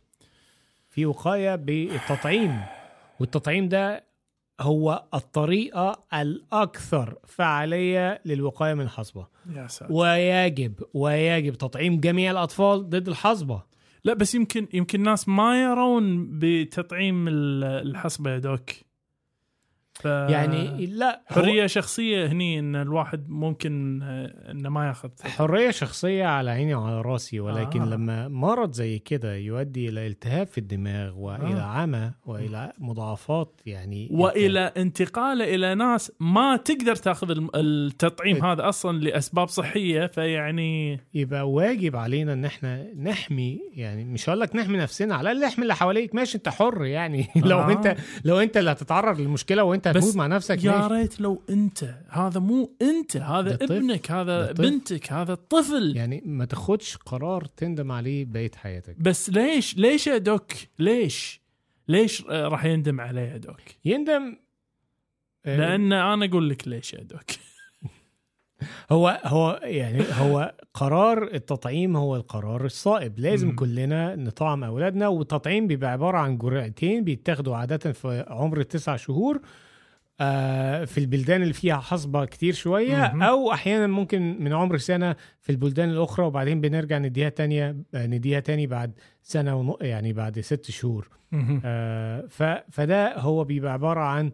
[0.90, 2.60] في وقاية بالتطعيم.
[3.20, 4.04] والتطعيم ده
[4.62, 9.28] هو الطريقة الأكثر فعالية للوقاية من الحصبة.
[9.56, 9.94] يا ساتر.
[9.94, 13.64] ويجب ويجب تطعيم جميع الأطفال ضد الحصبة.
[14.04, 18.70] لا بس يمكن يمكن ناس ما يرون بتطعيم ال- الحصبة يا دوك.
[19.94, 25.72] ف يعني لا هو- حريه شخصية هني إن الواحد ممكن آه، إنه ما ياخذ حرية
[25.72, 27.86] شخصية على عيني وعلى راسي ولكن آه.
[27.86, 31.62] لما مرض زي كده يؤدي إلى التهاب في الدماغ وإلى آه.
[31.62, 38.52] عمى وإلى مضاعفات يعني وإلى انتقاله إلى ناس ما تقدر تاخذ التطعيم إيه.
[38.54, 44.56] هذا أصلا لأسباب صحية فيعني يبقى واجب علينا إن إحنا نحمي يعني مش هقول لك
[44.56, 47.72] نحمي نفسنا على الأقل نحمي اللي حواليك ماشي أنت حر يعني لو آه.
[47.72, 51.96] أنت لو أنت اللي هتتعرض للمشكلة وأنت بس هتموت مع نفسك يا ريت لو أنت
[52.10, 53.56] هذا مو أنت هذا.
[53.62, 54.52] ابنك هذا.
[54.52, 60.18] بنتك هذا طفل يعني ما تاخدش قرار تندم عليه بقية حياتك بس ليش ليش يا
[60.18, 61.42] دوك ليش
[61.88, 64.38] ليش راح يندم عليه يا دوك يندم
[65.46, 67.22] آه، لأن أنا أقول لك ليش يا دوك
[68.92, 73.54] هو هو يعني هو قرار التطعيم هو القرار الصائب لازم مم.
[73.54, 73.56] م.
[73.56, 79.42] كلنا نطعم أولادنا والتطعيم بيبقى عبارة عن جرعتين بيتاخدوا عادة في عمر التسع شهور
[80.86, 83.06] في البلدان اللي فيها حصبة كتير شوية.
[83.06, 88.40] أو أحيانا ممكن من عمر سنة في البلدان الأخرى وبعدين بنرجع نديها تانية آه، نديها
[88.40, 91.10] تاني بعد سنة ونق يعني بعد ست شهور
[91.66, 94.32] آه، ف- فده هو بيبقى عبارة عن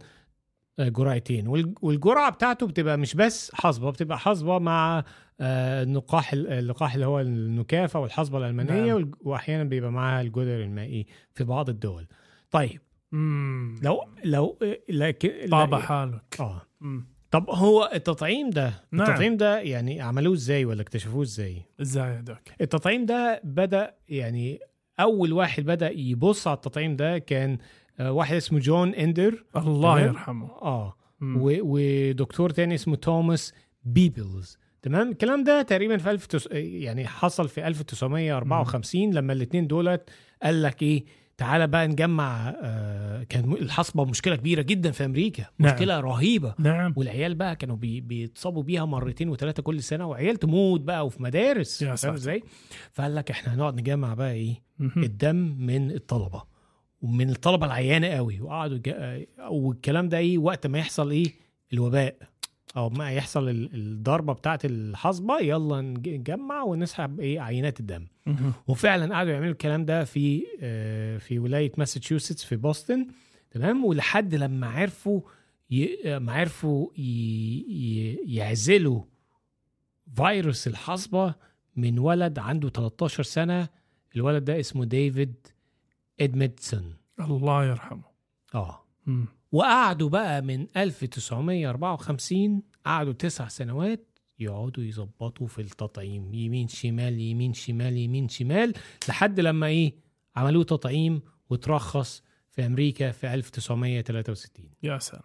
[0.79, 5.03] آه، جرعتين والج- والجرعة بتاعته بتبقى مش بس حصبة بتبقى حصبة مع
[5.41, 9.11] آه، النقاح ال- اللقاح اللي هو النكاف أو الحصبه الألمانية نعم.
[9.21, 12.07] وأحيانا بيبقى معاها الجدر المائي في بعض الدول
[12.51, 12.81] طيب
[13.81, 14.57] لو لو
[14.89, 16.35] لكن طابع حالك.
[16.39, 16.61] آه.
[16.81, 17.05] مم.
[17.31, 19.07] طب هو التطعيم ده نعم.
[19.09, 24.59] التطعيم ده يعني عملوه إزاي ولا اكتشفوه إزاي؟ إزاي يا doc التطعيم ده بدأ يعني
[24.99, 27.57] أول واحد بدأ يبص على التطعيم ده كان
[27.99, 29.43] آه، واحد اسمه جون إندر.
[29.55, 30.47] الله تمام؟ يرحمه.
[30.61, 30.95] آه.
[31.19, 31.37] مم.
[31.41, 34.57] و- ودكتور تاني اسمه توماس بيبلز.
[34.81, 40.09] تمام؟ الكلام ده تقريبا في 1000 يعني حصل في 1954 لما الاثنين دولت
[40.43, 41.05] قال لك إيه؟
[41.39, 45.73] تعالى بقى نجمع آه كان الحصبة مشكلة كبيرة جدا في أمريكا نعم.
[45.73, 46.55] مشكلة رهيبة.
[46.59, 46.93] نعم.
[46.97, 51.83] والعيال بقى كانوا بي بيتصابوا بيها مرتين وثلاثه كل سنة وعيال تموت بقى وفي مدارس.
[51.83, 52.13] فاهم.
[52.13, 52.43] إزاي؟
[52.91, 55.03] فقال لك إحنا هنقعد نجمع بقى إيه؟ مهم.
[55.03, 56.43] الدم من الطلبة.
[57.01, 58.41] ومن الطلبة العيانة قوي.
[58.41, 59.25] وقعدوا جا...
[59.49, 61.33] والكلام ده إيه؟ وقت ما يحصل إيه؟
[61.73, 62.15] الوباء.
[62.77, 68.07] أو ما يحصل ال- الضربة بتاعت الحصبة يلا نج- نجمع ونسحب إيه عينات الدم.
[68.67, 73.07] وفعلا قعدوا يعملوا الكلام ده في آه، في ولاية ماساتشوستس في بوسطن.
[73.51, 75.21] تمام؟ ولحد لما عرفوا
[75.71, 76.19] ي...
[76.19, 77.01] ما عرفوا ي...
[77.69, 78.35] ي...
[78.35, 79.01] يعزلوا
[80.15, 81.35] فيروس الحصبة
[81.75, 83.69] من ولد عنده 13 سنة.
[84.15, 85.33] الولد ده اسمه ديفيد
[86.19, 86.93] إدميدسون.
[87.19, 88.03] الله يرحمه.
[88.55, 88.83] آه.
[89.51, 94.05] وقعدوا بقى من 1954 قعدوا تسع سنوات
[94.39, 98.73] يقعدوا يظبطوا في التطعيم يمين شمال يمين شمال يمين شمال
[99.09, 99.93] لحد لما إيه؟
[100.35, 105.21] عملوه تطعيم وترخص في أمريكا في 1963 يا سلام.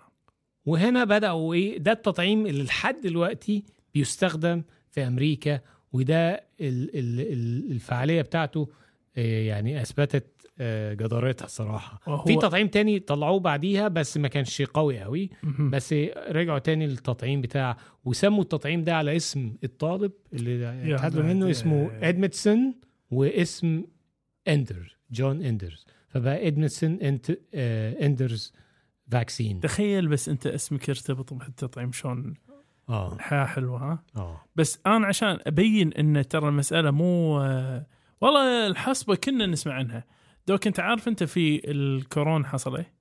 [0.66, 5.60] وهنا بدأوا إيه؟ ده التطعيم اللي لحد دلوقتي بيستخدم في أمريكا
[5.92, 8.68] وده ال- ال- ال- الفعالية بتاعته
[9.16, 10.26] آه، يعني أثبتت
[10.94, 12.22] جدارتها الصراحة.
[12.26, 15.30] في تطعيم تاني طلعوه بعديها بس ما كانش قوي قوي.
[15.58, 15.94] بس
[16.28, 21.90] رجعوا تاني للتطعيم بتاع وسموا التطعيم ده على اسم الطالب اللي اتهدوا بعد- منه اسمه
[22.02, 22.74] ادميتسون
[23.10, 23.84] واسم
[24.48, 28.52] اندر جون اندرز فبقى ادميتسون انت آه، اندرز
[29.11, 32.34] vaccine تخيل بس انت اسمك يرتبط بهالتطعيم شلون
[32.88, 33.16] آه.
[33.44, 34.40] حلوة ها؟ آه.
[34.56, 37.86] بس أنا عشان أبين إن ترى المسألة مو آه،
[38.20, 40.04] والله الحصبة كنا نسمع عنها.
[40.46, 42.92] doc انت عارف انت في الكورونا حصل إيه؟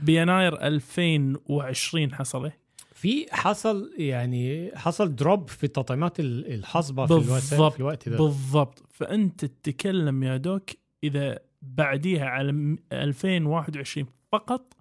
[0.00, 2.58] بيناير 2020 حصل إيه؟
[2.92, 7.42] في حصل يعني حصل drop في التطعيمات ال- الحصبة في الوقت
[7.72, 10.70] في الوقت ده بالضبط فأنت تتكلم يا دوك
[11.04, 14.76] إذا بعديها على م- 2021 فقط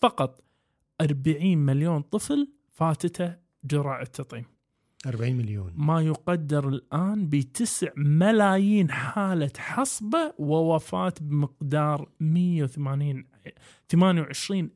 [0.00, 0.40] فقط
[1.00, 4.44] 40 مليون طفل فاتته جرعة التطعيم
[5.06, 5.72] 40 مليون.
[5.76, 13.24] ما يقدر الآن بتسع ملايين حالة حصبة ووفاة بمقدار 180
[13.88, 14.70] 28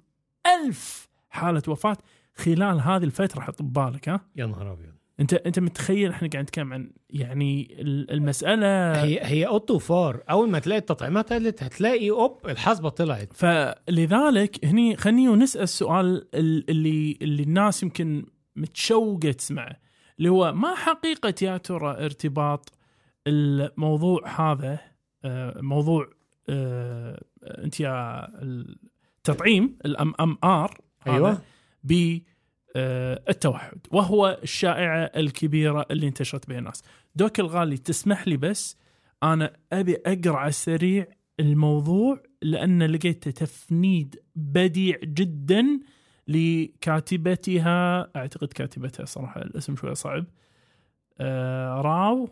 [0.47, 1.97] ألف حالة وفاة
[2.35, 3.41] خلال هذه الفترة.
[3.41, 4.93] حط ببالك ها؟ يا نهار أبيض.
[5.21, 10.51] انت أنت متخيل إحنا قاعد نتكلم عن يعني ال- المسألة؟ هي هي قط وفار أول
[10.51, 13.33] ما تلاقي التطعيمات قلت هتلاقي أوب الحصبة طلعت.
[13.33, 18.25] فلذلك هني خلينا نسال السؤال ال- اللي اللي الناس يمكن
[18.57, 19.82] متشوقة تسمعه.
[20.19, 22.73] اللي هو ما حقيقة يا ترى ارتباط
[23.27, 24.81] الموضوع هذا
[25.25, 26.11] آه، موضوع
[26.49, 31.43] آه، انت يا التطعيم ال MMR أيوه
[32.75, 36.83] بالتوحد وهو الشائعة الكبيرة اللي انتشرت بين الناس.
[37.15, 38.77] دوك الغالي تسمح لي بس
[39.23, 41.07] أنا أبي أقرأ على السريع
[41.41, 45.81] الموضوع لأن لقيته تفنيد بديع جدا
[46.29, 50.25] لكاتبتها أعتقد كاتبتها صراحة الاسم شوي صعب.
[51.21, 52.29] آه راو؟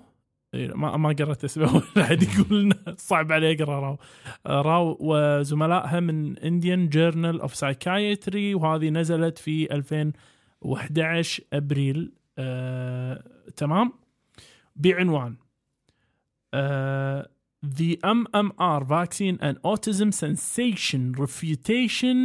[0.55, 1.83] إيه، ما ما قرأت اسمه.
[2.03, 3.99] احد يقول صعب عليه اقرا راو.
[4.47, 12.13] آه، راو وزملائها من Indian Journal of Psychiatry وهذه نزلت في 2011 أبريل.
[12.39, 13.25] آه،
[13.57, 13.93] تمام؟
[14.77, 15.37] بعنوان.
[16.55, 17.31] آه،
[17.67, 22.17] The MMR vaccine and autism sensation refutation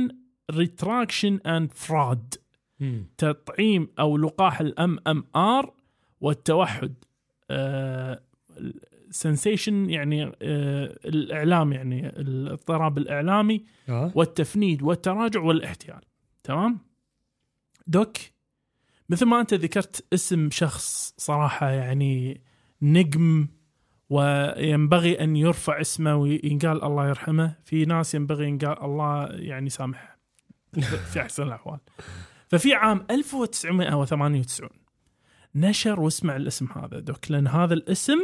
[0.51, 2.37] and fraud.
[2.79, 3.05] مم.
[3.17, 5.73] تطعيم أو لقاح ال MMR
[6.21, 6.93] والتوحد.
[9.09, 14.11] سنسيشن يعني آه الإعلام يعني الاضطراب الإعلامي آه.
[14.15, 16.01] والتفنيد والتراجع والاحتيال.
[16.43, 16.79] تمام؟
[17.87, 18.17] دوك
[19.09, 22.41] مثل ما أنت ذكرت اسم شخص صراحة يعني
[22.81, 23.47] نجم
[24.09, 27.55] وينبغي أن يرفع اسمه وينقال الله يرحمه.
[27.63, 30.14] في ناس ينبغي ينقال الله يعني يسامحه
[31.13, 31.79] في أحسن الأحوال.
[32.47, 34.69] ففي عام 1998
[35.55, 38.19] نشر واسمع الاسم هذا doc لأن هذا الاسم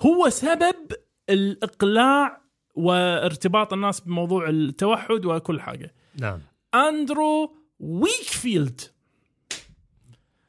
[0.00, 0.92] هو سبب
[1.30, 2.40] الإقلاع
[2.74, 5.94] وارتباط الناس بموضوع التوحد وكل حاجة.
[6.20, 6.40] نعم.
[6.74, 8.80] أندرو ويكفيلد.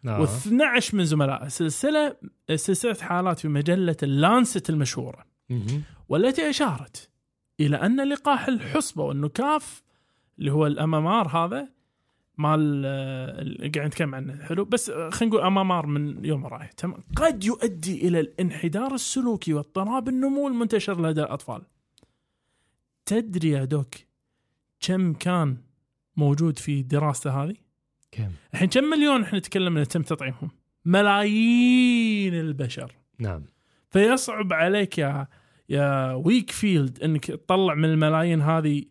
[0.07, 0.25] آه.
[0.25, 1.47] و12 من زملائه.
[1.47, 2.15] سلسلة
[2.55, 5.25] سلسلة حالات في مجلة اللانست المشهورة.
[6.09, 7.09] والتي أشارت
[7.59, 9.83] إلى أن لقاح الحصبة والنكاف
[10.39, 11.69] اللي هو ال MMR هذا
[12.37, 14.43] مال آه، قاعد نتكلم عنه.
[14.45, 14.65] حلو.
[14.65, 16.71] بس آه، خلينا نقول MMR من يوم رايح.
[16.71, 17.03] تمام.
[17.15, 21.61] قد يؤدي إلى الانحدار السلوكي واضطراب النمو المنتشر لدى الأطفال.
[23.05, 23.95] تدري يا doc
[24.79, 25.57] كم كان
[26.17, 27.55] موجود في دراسته هذه؟
[28.11, 30.49] كم؟ الحين كم مليون إحنا نتكلم ان تم تطعيمهم؟
[30.85, 32.95] ملايين البشر.
[33.19, 33.43] نعم.
[33.89, 35.27] فيصعب عليك يا
[35.69, 38.83] يا ويك فيلد إنك تطلع من الملايين هذه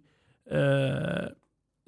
[0.48, 1.36] آه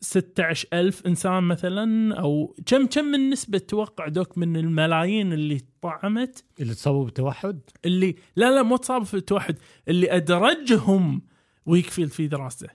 [0.01, 6.44] 16 ألف إنسان مثلا أو كم كم من نسبة توقع doc من الملايين اللي طعمت؟
[6.61, 11.23] اللي تصابوا بالتوحد اللي لا لا مو تصاب في التوحد اللي أدرجهم
[11.66, 12.68] ويكفيلد في دراسته.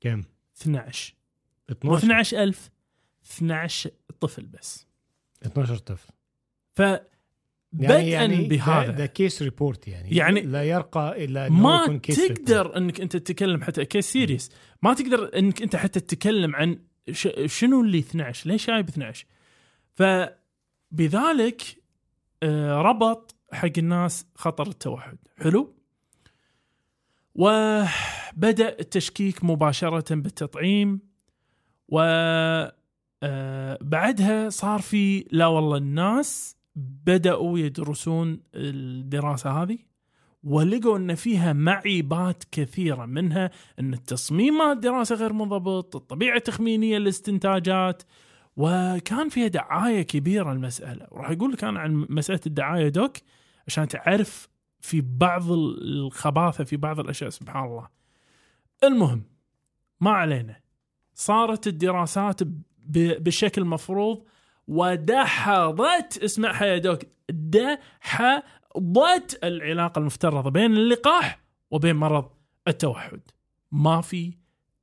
[0.00, 0.24] كم؟
[0.62, 1.14] 12
[1.84, 2.70] مو 12 12 ألف
[3.24, 4.86] 12 طفل بس.
[5.46, 6.12] 12 طفل.
[6.72, 6.82] ف
[7.72, 8.90] بدءا بهذا.
[8.90, 10.16] ده case report يعني.
[10.16, 12.16] يعني لا يرقى إلى ما يكون report.
[12.16, 14.50] تقدر إنك أنت تتكلم حتى كيس سيريس
[14.82, 16.78] ما تقدر إنك أنت حتى تتكلم عن
[17.12, 19.26] ش شنو اللي 12 ليش جايب 12
[19.94, 21.62] فبذلك
[22.42, 25.18] آه، ربط حق الناس خطر التوحد.
[25.38, 25.74] حلو؟
[27.34, 31.00] وبدأ التشكيك مباشرة بالتطعيم
[31.88, 32.00] و
[33.22, 36.56] آه، بعدها صار في لا والله الناس
[37.04, 39.78] بدأوا يدرسون الدراسة هذه
[40.44, 48.02] ولقوا أن فيها معيبات كثيرة منها أن التصميمات دراسه غير منضبط، الطبيعة التخمينية للاستنتاجات
[48.56, 53.16] وكان فيها دعاية كبيرة المساله، وراح أقول لك أنا عن مسألة الدعاية دوك
[53.66, 54.48] عشان تعرف
[54.80, 57.88] في بعض الخباثة في بعض الأشياء سبحان الله.
[58.84, 59.22] المهم
[60.00, 60.60] ما علينا
[61.14, 64.24] صارت الدراسات ب- بالشكل المفروض
[64.70, 68.44] ودحضت اسمعها يا دوك دحضت
[69.44, 72.30] العلاقة المفترضة بين اللقاح وبين مرض
[72.68, 73.20] التوحد.
[73.72, 74.34] ما في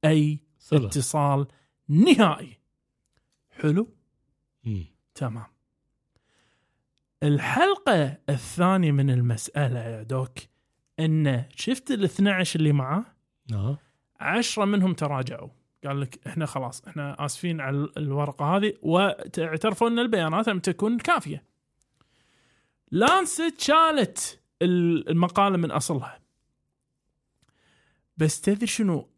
[0.06, 1.48] أي صلة اتصال
[1.88, 2.58] نهائي.
[3.50, 3.88] حلو؟
[4.64, 4.86] مم.
[5.16, 5.46] تمام.
[7.24, 10.38] الحلقة الثانية من المسألة يا دوك
[11.00, 13.06] إن شفت ال 12 اللي معاه
[13.54, 13.78] آه.
[14.20, 15.50] عشرة منهم تراجعوا.
[15.88, 21.44] قال لك إحنا خلاص إحنا آسفين على الورقة هذه واعترفوا إن البيانات لم تكن كافية.
[22.92, 26.20] لانست شالت المقالة من أصلها.
[28.18, 29.10] بس تدري شنو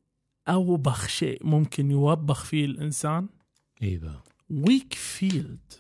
[0.48, 3.30] أوبخ شيء ممكن يوبخ فيه الإنسان؟
[3.82, 5.74] أيوه ويك فيلد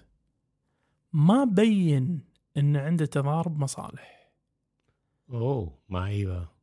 [1.13, 2.21] ما بين
[2.57, 4.31] إن عنده تضارب مصالح.
[5.29, 6.59] أوه ما أيوه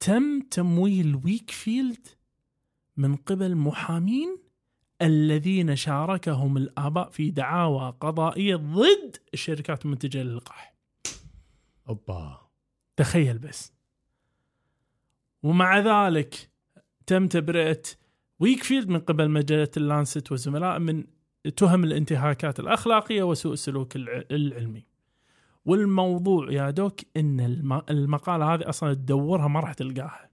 [0.00, 2.08] تم تمويل ويك فيلد
[2.96, 4.38] من قبل محامين
[5.02, 10.74] الذين شاركهم الآباء في دعاوى قضائية ضد الشركات المنتجة للقاح
[11.88, 12.40] أوبا
[12.96, 13.72] تخيل بس
[15.42, 16.50] ومع ذلك
[17.06, 17.82] تم تبرئة
[18.40, 21.04] ويكفيلد من قبل مجلة اللانست وزملاء من
[21.56, 24.84] تهم الانتهاكات الأخلاقية وسوء السلوك الع- العلمي.
[25.64, 30.30] والموضوع يا دوك إن الم- المقالة هذه أصلا تدورها ما راح تلقاها.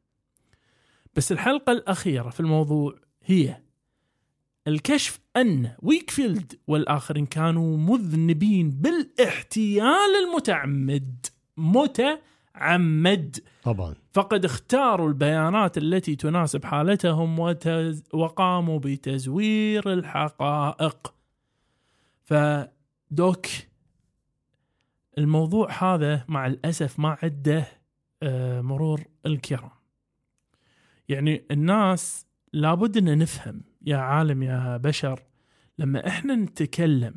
[1.16, 3.62] بس الحلقة الأخيرة في الموضوع هي
[4.68, 11.26] الكشف أن ويكفيلد والآخرين كانوا مذنبين بالاحتيال المتعمد
[11.58, 13.40] متعمد.
[13.64, 13.96] طبعا.
[14.14, 18.04] فقد اختاروا البيانات التي تناسب حالتهم وتز...
[18.14, 21.14] وقاموا بتزوير الحقائق.
[22.24, 23.48] فدوك
[25.18, 27.68] الموضوع هذا مع الأسف ما عنده
[28.24, 29.81] آه، مرور الكرام.
[31.12, 35.20] يعني الناس لابد أن نفهم يا عالم يا بشر
[35.80, 37.14] لما إحنا نتكلم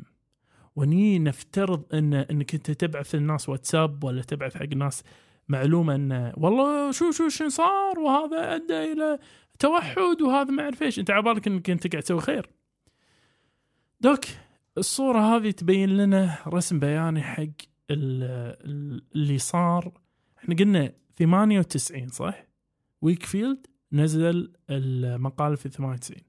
[0.75, 5.03] وني نفترض ان أنك أنت تبعث الناس واتساب ولا تبعث حق الناس
[5.47, 9.19] معلومة أن والله شو شو شو صار وهذا أدى إلى
[9.59, 12.49] توحد وهذا ما أعرف إيش أنت على بالك أنك أنت قاعد تسوي خير.
[14.01, 14.25] دوك
[14.77, 19.91] الصورة هذه تبين لنا رسم بياني حق ال- ال- اللي صار
[20.37, 22.45] إحنا قلنا 98 صح؟
[23.01, 26.21] ويكفيلد نزل المقال في 98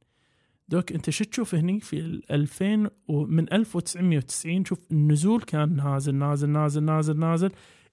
[0.68, 6.50] دوك انت شو تشوف هني في ال 2000 ومن 1990 شوف النزول كان نازل نازل
[6.50, 7.50] نازل نازل نازل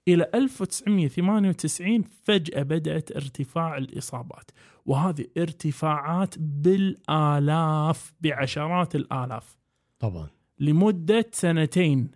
[0.07, 4.51] إلى 1998 فجأة بدأت ارتفاع الإصابات.
[4.86, 9.57] وهذه ارتفاعات بالآلاف بعشرات الآلاف.
[9.99, 10.27] طبعا.
[10.59, 12.12] لمدة سنتين.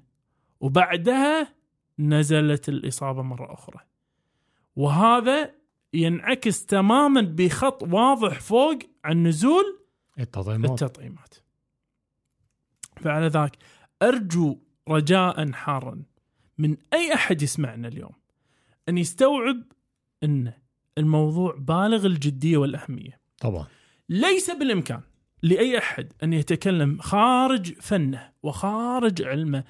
[0.60, 1.54] وبعدها
[2.00, 3.80] نزلت الإصابة مرة أخرى.
[4.76, 5.52] وهذا
[5.93, 9.80] ينعكس تماما بخط واضح فوق عن نزول
[10.19, 10.84] التطعيمات.
[10.84, 11.36] التطعيمات.
[13.02, 13.58] فعلى ذاك
[14.02, 14.58] أرجو
[14.89, 16.04] رجاء حارا
[16.58, 18.13] من أي أحد يسمعنا اليوم
[18.89, 19.63] أن يستوعب
[20.23, 20.54] أن
[20.97, 23.19] الموضوع بالغ الجدية والأهمية.
[23.39, 23.67] طبعا.
[24.10, 25.02] ليس بالإمكان
[25.43, 29.63] لأي أحد أن يتكلم خارج فنه وخارج علمه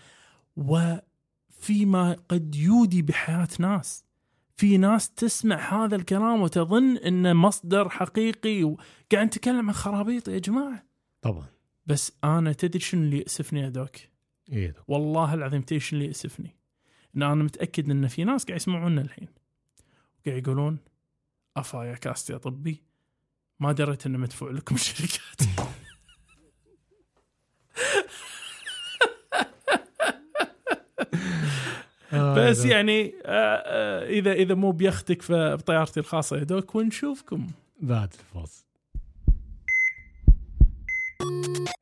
[0.55, 4.06] وفيما قد يودي بحياة ناس.
[4.57, 10.83] في ناس تسمع هذا الكلام وتظن انه مصدر حقيقي وقاعد نتكلم عن خرابيط يا جماعة.
[11.21, 11.45] طبعا
[11.85, 13.95] بس أنا تدري شنو اللي يأسفني يا دوك؟
[14.47, 14.83] دكتور.
[14.87, 16.55] والله العظيم تدري شنو اللي يأسفني؟
[17.15, 19.27] إن أنا متأكد إن في ناس قاعد يسمعونا الحين.
[20.25, 20.77] قاعد يقولون
[21.57, 22.83] أفا يا كاست يا طبي
[23.59, 25.66] ما دريت إنه مدفوع لكم الشركات.
[32.37, 37.47] بس يعني آه، آه، إذا إذا مو بيختك فبطيارتي الخاصة يا doc ونشوفكم.
[37.81, 38.67] بعد الفاصل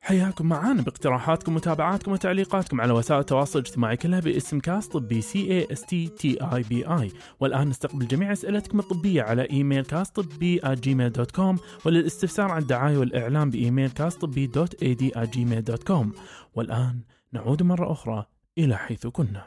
[0.00, 5.66] حياكم معانا باقتراحاتكم ومتابعاتكم وتعليقاتكم على وسائل التواصل الاجتماعي كلها باسم كاست طبي C A
[5.72, 10.60] S T T I B I والآن نستقبل جميع أسئلتكم الطبية على إيميل كاست طبي
[10.64, 15.82] Gmail dot com وللاستفسار عن الدعاية والاعلان بإيميل كاست طبي dot A D Gmail dot
[15.82, 16.12] com
[16.54, 17.00] والآن
[17.32, 18.26] نعود مرة أخرى
[18.58, 19.46] إلى حيث كنا.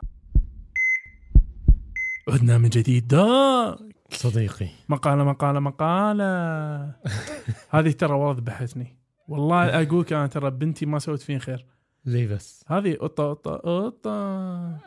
[2.34, 3.08] عدنا من جديد.
[3.08, 3.78] داك
[4.12, 4.68] صديقي.
[4.90, 6.26] مقالة مقالة مقالة.
[7.76, 11.66] هذه ترى والله ذبحتني والله اقولك أنا ترى بنتي ما سوت فين خير.
[12.06, 14.12] ليه بس؟ هذه قطة قطة قطة.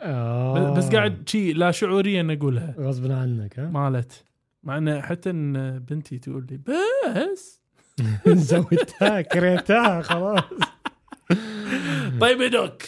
[0.01, 0.73] آه.
[0.73, 2.75] بس قاعد شي لا شعوريا أقولها.
[2.79, 4.23] غصب عنك ها؟ مالت.
[4.63, 7.61] مع إن حتى إن بنتي تقول لي بس.
[8.27, 10.43] زودتها كريتها خلاص.
[12.21, 12.81] طيب يا دوك.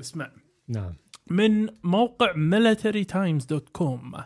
[0.00, 0.30] اسمع.
[0.68, 0.92] نعم.
[1.30, 4.20] من موقع militarytimes.com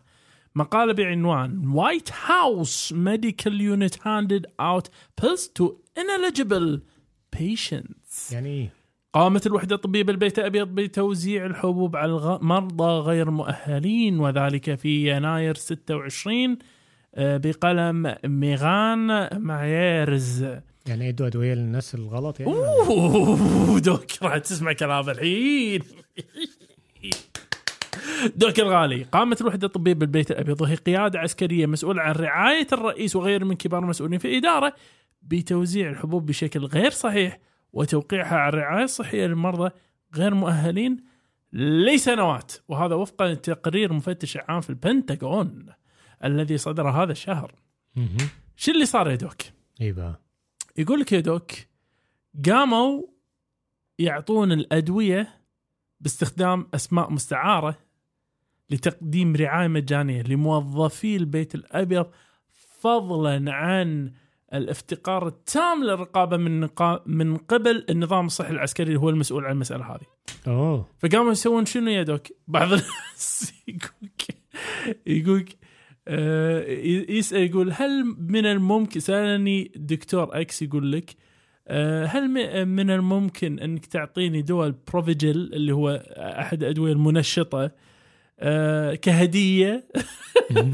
[0.55, 4.89] مقالة بعنوان White House Medical Unit handed out
[5.21, 5.65] pills to
[5.99, 6.81] ineligible
[7.37, 8.73] patients يعني إيه؟
[9.13, 16.59] قامت الوحدة الطبية بالبيت الأبيض بتوزيع الحبوب على المرضى غير مؤهلين وذلك في يناير 26
[17.15, 20.43] آه، بقلم ميغان معيرز
[20.87, 25.81] يعني إيه ادوا ادويه للناس الغلط يعني؟ أوه دوك راح تسمع كلام الحين
[28.37, 33.45] دوك الغالي قامت الوحدة الطبية بالبيت الأبيض وهي قيادة عسكرية مسؤولة عن رعاية الرئيس وغير
[33.45, 34.75] من كبار المسؤولين في الإدارة
[35.23, 37.39] بتوزيع الحبوب بشكل غير صحيح
[37.73, 39.71] وتوقيعها على الرعاية الصحية للمرضى
[40.15, 41.05] غير مؤهلين
[41.53, 45.67] لسنوات وهذا وفقا لتقرير مفتش عام في البنتاغون
[46.25, 47.55] الذي صدر هذا الشهر.
[48.57, 49.43] شو اللي صار يا دوك
[49.81, 50.21] بقى؟
[50.77, 51.53] يقول لك يا دوك
[52.47, 53.03] قاموا
[53.99, 55.41] يعطون الأدوية
[56.01, 57.79] باستخدام أسماء مستعارة
[58.71, 62.07] لتقديم رعاية مجانية لموظفي البيت الأبيض
[62.81, 64.13] فضلا عن
[64.55, 66.69] الافتقار التام للرقابة من
[67.07, 70.07] من قبل النظام الصحي العسكري اللي هو المسؤول عن المسألة هذه.
[70.47, 74.23] أوه فقاموا يسوون شنو يا دوك؟ بعض الناس يقولك
[75.07, 75.57] يقولك
[76.09, 76.67] آه،
[77.09, 81.17] يسأل يقول هل من الممكن سألني دكتور أكس يقول لك
[81.69, 82.29] آه، هل
[82.67, 87.71] من الممكن أنك تعطيني دواء البروفيجل اللي هو أحد الادويه المنشطة
[88.41, 89.85] آه، كهدية.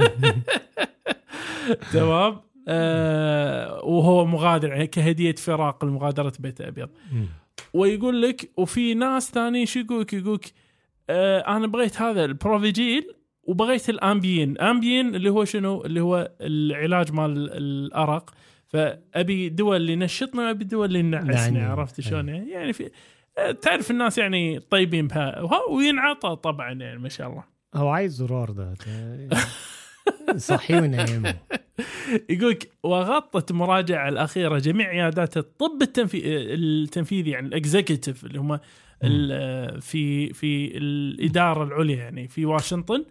[1.92, 7.26] تمام؟ آه، وهو مغادر يعني كهدية فراق لمغادرة بيت الابيض مم.
[7.74, 10.52] ويقول لك وفي ناس ثانيين شو يقولك؟ يقولك
[11.10, 17.52] آه أنا بغيت هذا البروفيجيل وبغيت الامبيين امبيين اللي هو شنو؟ اللي هو العلاج مال
[17.52, 18.30] الأرق.
[18.68, 21.70] فأبي دواء اللي ينشطني وابي دواء اللي ينعسني نعم.
[21.70, 22.90] عرفت شلون؟ يعني يعني في
[23.38, 25.42] آه، تعرف الناس يعني طيبين بها.
[25.70, 27.44] وينعطى طبعا يعني ما شاء الله.
[27.74, 28.74] هو عايز زرار ده.
[30.36, 31.34] صحي ونايمه
[32.30, 36.20] يقولك وغطت المراجعة الأخيرة جميع عيادات الطب التنفي...
[36.54, 38.58] التنفيذي يعني الإكزيكتيف اللي هم
[39.04, 43.04] ال- في في الإدارة العليا يعني في واشنطن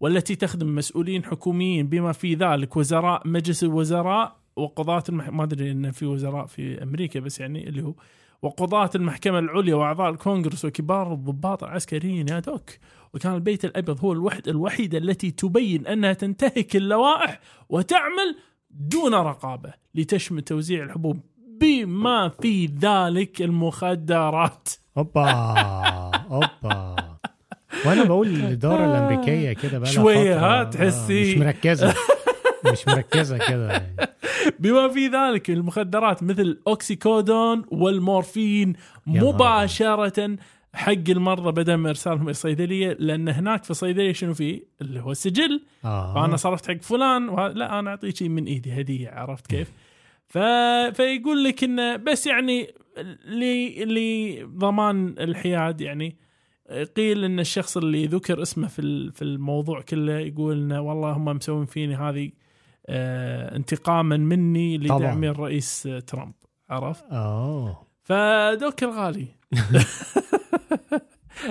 [0.00, 5.28] والتي تخدم مسؤولين حكوميين بما في ذلك وزراء مجلس الوزراء وقضاة المح...
[5.28, 7.94] ما أدري إن في وزراء في أمريكا بس يعني اللي هو
[8.44, 12.70] وقضاة المحكمة العليا وأعضاء الكونغرس وكبار الضباط العسكريين يا دوك.
[13.14, 18.36] وكان البيت الأبيض هو الوحدة الوحيدة التي تبين أنها تنتهك اللوائح وتعمل
[18.70, 21.20] دون رقابة لتشمل توزيع الحبوب.
[21.60, 24.68] بما في ذلك المخدرات.
[24.96, 25.30] أوبا
[26.30, 26.96] أوبا.
[27.86, 31.32] وأنا بقول الاداره الأمريكية كده بقى شوية ها، تحسي.
[31.34, 31.94] مش مركزة.
[32.72, 33.72] مش مركزة كده.
[33.72, 33.96] يعني.
[34.62, 38.72] بما في ذلك المخدرات مثل أوكسيكودون والمورفين
[39.06, 40.36] مباشرة
[40.74, 45.10] حق المرضى بدل ما ارسالهم إلى الصيدليه لأن هناك في الصيدلية شنو فيه؟ اللي هو
[45.10, 47.48] السجل آه فأنا صرفت حق فلان وه...
[47.48, 49.72] لا أنا أعطيك شيء من إيدي هدية عرفت كيف؟
[50.32, 50.38] ف...
[50.96, 52.74] فيقول لك انه بس يعني
[53.24, 53.44] ل...
[53.94, 56.16] لضمان الحياد يعني
[56.96, 61.64] قيل إن الشخص اللي ذكر اسمه في في الموضوع كله يقول إنه والله هم مسوين
[61.64, 62.43] فيني هذه آه
[62.88, 64.78] انتقاما مني.
[64.78, 66.34] لدعم الرئيس آه، ترامب
[66.70, 69.26] عرفت؟ آه فدوك الغالي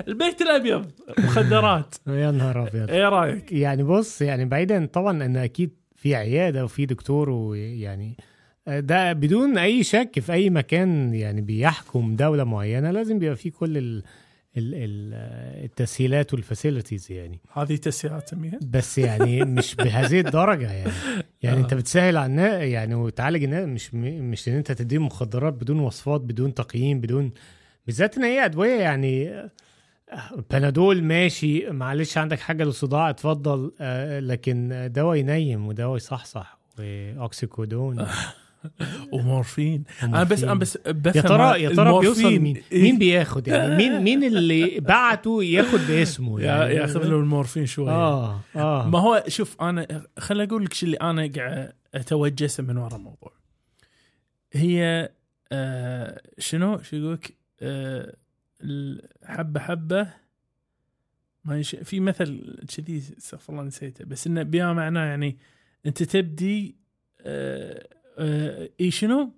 [0.08, 5.70] البيت الأبيض مخدرات يا نهار أبيض إيه رأيك؟ يعني بص يعني بعيدا طبعا إن أكيد
[5.96, 8.16] في عيادة وفي دكتور ويعني
[8.66, 14.02] ده بدون أي شك في أي مكان يعني بيحكم دولة معينة لازم بيبقى فيه كل
[14.56, 17.40] التسهيلات والفاسيلتيز يعني.
[17.52, 20.92] هذه تسهيلات سميها بس يعني مش بهذه الدرجة يعني.
[21.42, 21.60] يعني آه.
[21.60, 26.20] أنت بتسهل على الناس يعني وتعالج الناس مش مش إن أنت تديهم مخدرات بدون وصفات
[26.20, 27.32] بدون تقييم بدون
[27.86, 29.44] بالذات إن هي أدوية يعني
[30.50, 38.06] بنادول ماشي معلش عندك حاجة للصداع اتفضل آه، لكن دواء ينيم ودواء يصحصح وأوكسيكودون.
[39.12, 39.84] ومورفين.
[40.02, 43.76] أنا بس أنا بس بفهم يا ترى يا ترى بيوصل مين؟ إيه؟ مين بياخد يعني؟
[43.76, 47.90] مين مين اللي بعته ياخد باسمه يعني؟ ياخذ له المورفين شوية.
[47.90, 48.88] آه آه.
[48.88, 53.32] ما هو شوف أنا خل أقول لك اللي أنا قاعد اتوجسه من وراء الموضوع.
[54.52, 55.10] هي
[55.52, 58.16] آه شنو؟ شو يقول لك آه
[59.24, 60.08] حبه حبة.
[61.44, 61.76] ما يش...
[61.76, 64.04] في مثل كذي استغفر الله نسيته.
[64.04, 65.36] بس إنه بما معناه يعني
[65.86, 66.76] أنت تبدي
[67.20, 67.86] آه
[68.80, 69.30] اي شنو؟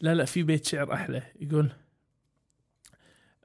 [0.00, 1.22] لا لا في بيت شعر أحلى.
[1.40, 1.70] يقول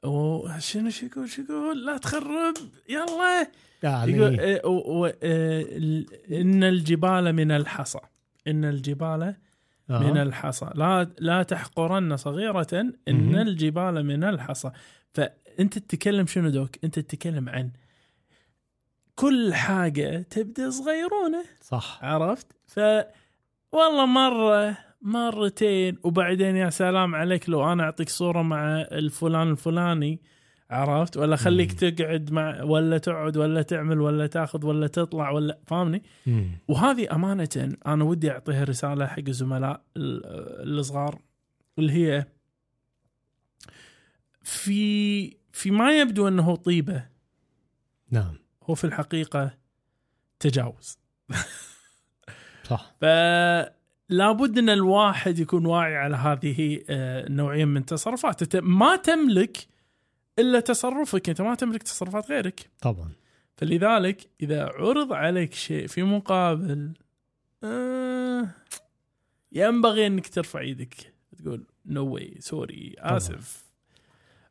[0.04, 2.54] وشنو شو يقول؟ شو يقول؟ لا تخرب
[2.90, 3.48] يلا.
[3.84, 8.00] يعني يقول إيه، آه، ال- إن الجبال من الحصى.
[8.48, 9.36] إن الجبال
[9.90, 10.00] آه.
[10.00, 10.70] من الحصى.
[10.76, 12.68] لا لا تحقرن صغيرة
[13.08, 13.36] إن.
[13.36, 14.72] الجبال من الحصى.
[15.14, 17.72] فأنت تتكلم شنو دوك؟ أنت تتكلم عن
[19.16, 21.44] كل حاجة تبدأ صغيرونة.
[21.62, 22.00] صح.
[22.02, 22.80] عرفت؟ ف
[23.72, 25.98] والله مرة مرتين.
[26.04, 30.22] وبعدين يا سلام عليك لو أنا أعطيك صورة مع الفلان الفلاني
[30.70, 36.04] عرفت؟ ولا خليك تقعد مع ولا تقعد ولا تعمل ولا تاخذ ولا تطلع ولا فاهمني.
[36.68, 41.22] وهذه أمانة أنا ودي أعطيها رسالة حق الزملاء ال- الصغار
[41.80, 42.26] اللي هي
[44.44, 47.06] في في ما يبدو أنه طيبة
[48.12, 48.34] نعم.
[48.64, 49.52] هو في الحقيقة
[50.40, 50.98] تجاوز.
[52.70, 52.94] صح.
[53.02, 59.68] فلا بد إن الواحد يكون واعي على هذه آه، النوعية من التصرفات أنت ما تملك
[60.40, 61.30] إلا تصرفك.
[61.30, 62.70] أنت ما تملك تصرفات غيرك.
[62.82, 63.12] طبعا.
[63.58, 66.94] فلذلك إذا عرض عليك شيء في مقابل
[67.64, 68.48] آه
[69.52, 73.66] ينبغي إنك ترفع إيدك تقول no way sorry آسف.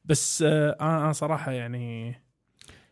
[0.05, 2.21] بس آه أنا أنا صراحة يعني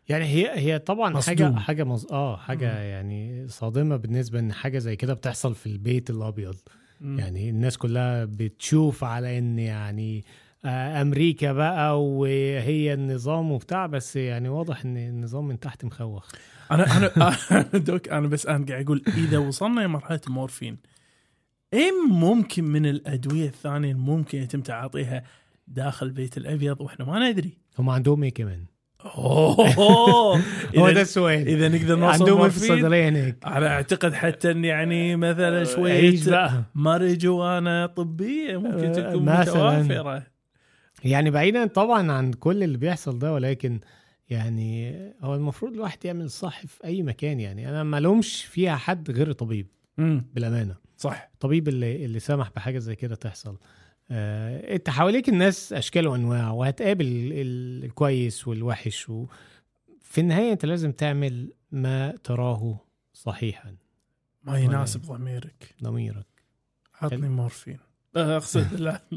[0.09, 1.47] يعني هي هي طبعا مصدوم.
[1.47, 2.07] حاجة حاجة مز...
[2.11, 2.81] آه حاجة مم.
[2.81, 6.55] يعني صادمة بالنسبة إن حاجة زي كده بتحصل في البيت الأبيض
[7.01, 7.19] مم.
[7.19, 10.25] يعني الناس كلها بتشوف على إن يعني
[10.65, 16.31] آه، أمريكا بقى وهي النظام وبتاع بس يعني واضح إن النظام من تحت مخوخ
[16.71, 17.35] أنا أنا
[17.87, 20.77] دوك أنا بس أنا قاعد أقول إذا وصلنا لمرحله المورفين
[21.73, 25.23] إيه ممكن من الأدوية الثانية ممكن يتم تعاطيها
[25.67, 28.65] داخل البيت الأبيض وإحنا ما ندري هم عندهم إيه كمان؟
[29.05, 30.37] أوه.
[30.77, 35.15] هو ده السؤال إذا نقدر نوصل عندهم في الصيدليه هناك؟ أنا أعتقد حتى ان يعني
[35.15, 39.79] مثلا شوية عيش بقى؟ ماريجوانا طبية ممكن آه، تكون مثلاً.
[39.83, 40.23] متوافرة.
[41.03, 43.79] يعني بعيدا طبعا عن كل اللي بيحصل ده ولكن
[44.29, 47.69] يعني هو المفروض الواحد يعمل الصح في أي مكان يعني.
[47.69, 49.67] أنا ما لومش فيها حد غير طبيب
[49.99, 50.75] امم بالأمانة.
[50.97, 51.29] صح.
[51.33, 53.49] الطبيب اللي اللي سمح بحاجة زي كده تحصل.
[53.49, 53.57] آه،
[54.11, 59.25] انت حواليك الناس أشكال وأنواع وهتقابل ال- الكويس والوحش و...
[60.01, 62.79] في النهاية انت لازم تعمل ما تراه
[63.13, 63.75] صحيحا.
[64.43, 65.75] ما يناسب ضميرك.
[65.83, 66.25] ضميرك.
[67.01, 67.79] عطني مورفين.
[68.15, 69.01] آه، أقصد لا.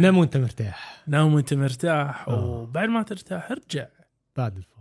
[0.00, 1.02] نام وأنت مرتاح.
[1.06, 2.44] نام وأنت مرتاح آه.
[2.44, 3.86] وبعد ما ترتاح ارجع.
[4.36, 4.75] بعد الفاصل.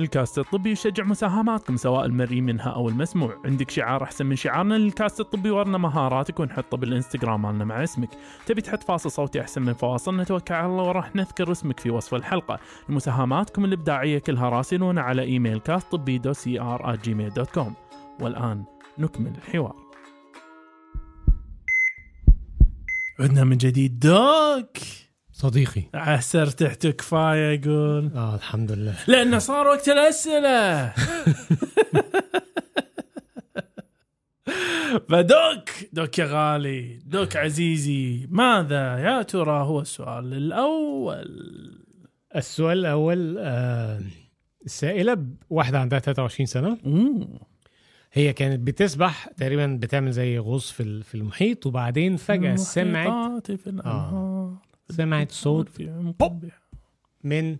[0.00, 3.36] الكاست الطبي يشجع مساهماتكم سواء المرئي منها أو المسموع.
[3.44, 8.08] عندك شعار أحسن من شعارنا للكاست الطبي ورنا مهاراتك ونحطه بالإنستغرام مالنا مع اسمك.
[8.46, 12.14] تبي تحط فاصل صوتي أحسن من فواصل؟ نتوكل على الله وراح نذكر اسمك في وصف
[12.14, 12.58] الحلقة.
[12.88, 17.74] مساهماتكم الإبداعية كلها راسلونا على إيميل كاست طبي دو سي ار جيميل dot com
[18.20, 18.64] والآن
[18.98, 19.76] نكمل الحوار.
[23.20, 23.98] عدنا من جديد.
[23.98, 24.76] دوك!
[25.40, 25.82] صديقي.
[25.94, 28.10] عسر تحت كفاية يقول.
[28.16, 28.94] آه الحمد لله.
[29.06, 30.92] لأنه صار وقت الأسئلة.
[35.08, 41.40] فدوك دوك يا غالي دوك عزيزي ماذا يا ترى هو السؤال الأول؟
[42.36, 44.00] السؤال الأول آه
[44.66, 46.78] السائلة واحدة عندها 23 سنة.
[46.84, 47.28] مم.
[48.12, 54.39] هي كانت بتسبح تقريبا بتعمل زي غوص في في المحيط وبعدين فجأة سمعت في الأنهار.
[54.90, 55.82] سمعت صوت
[56.20, 56.44] بوب.
[57.24, 57.56] من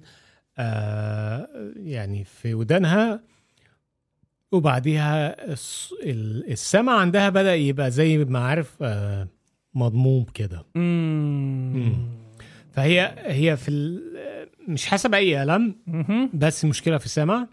[0.59, 3.20] آه يعني في ودانها
[4.53, 9.28] وبعديها الس- ال- السمع عندها بدأ يبقى زي ما عارف آه
[9.74, 10.64] مضموم كده.
[12.72, 15.74] فهي هي في ال- مش حاسه باي الم.
[16.35, 17.47] بس مشكله في السمع.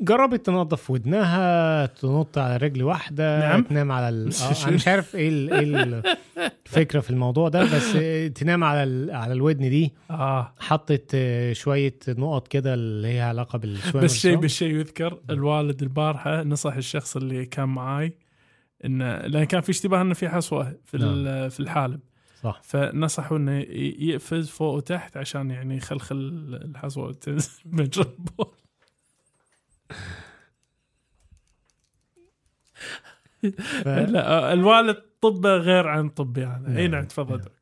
[0.00, 3.62] جربت تنظف ودنها تنط على رجل واحدة نعم.
[3.62, 4.30] تنام على ال...
[4.42, 5.52] آه أنا مش عارف إيه ال...
[5.52, 6.02] إيه
[6.66, 9.10] الفكرة في الموضوع ده بس آه، تنام على ال...
[9.10, 9.92] على الودن دي.
[10.10, 10.52] آه.
[10.58, 14.36] حطت آه، شوية نقط كده اللي هي علاقة بالشوية بس شيء.
[14.36, 18.12] بالشيء يذكر الوالد البارحة نصح الشخص اللي كان معاي
[18.84, 22.00] انه لأن كان في اشتباه إنه في حصوة في ال- في الحالب.
[22.42, 22.60] صح.
[22.64, 23.58] فنصحوا إنه
[23.98, 26.16] يقفز فوق وتحت عشان يعني يخلخل
[26.64, 28.54] الحصوة تنزل مجرى البول
[33.82, 33.88] ف...
[33.88, 36.90] لا الوالد طبه غير عن طبي أنا أي نعم.
[36.90, 37.38] نعم تفضل.
[37.38, 37.52] دكتور.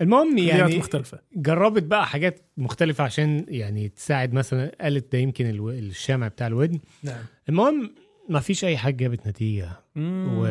[0.00, 1.20] المهم يعني مختلفة.
[1.36, 5.70] جربت بقى حاجات مختلفة عشان يعني تساعد مثلا قالت ده يمكن ألو...
[5.70, 6.80] الشمع بتاع الودن.
[7.02, 7.24] نعم.
[7.48, 7.94] المهم
[8.28, 9.70] ما فيش أي حاجة جابت نتيجة.
[9.96, 10.42] و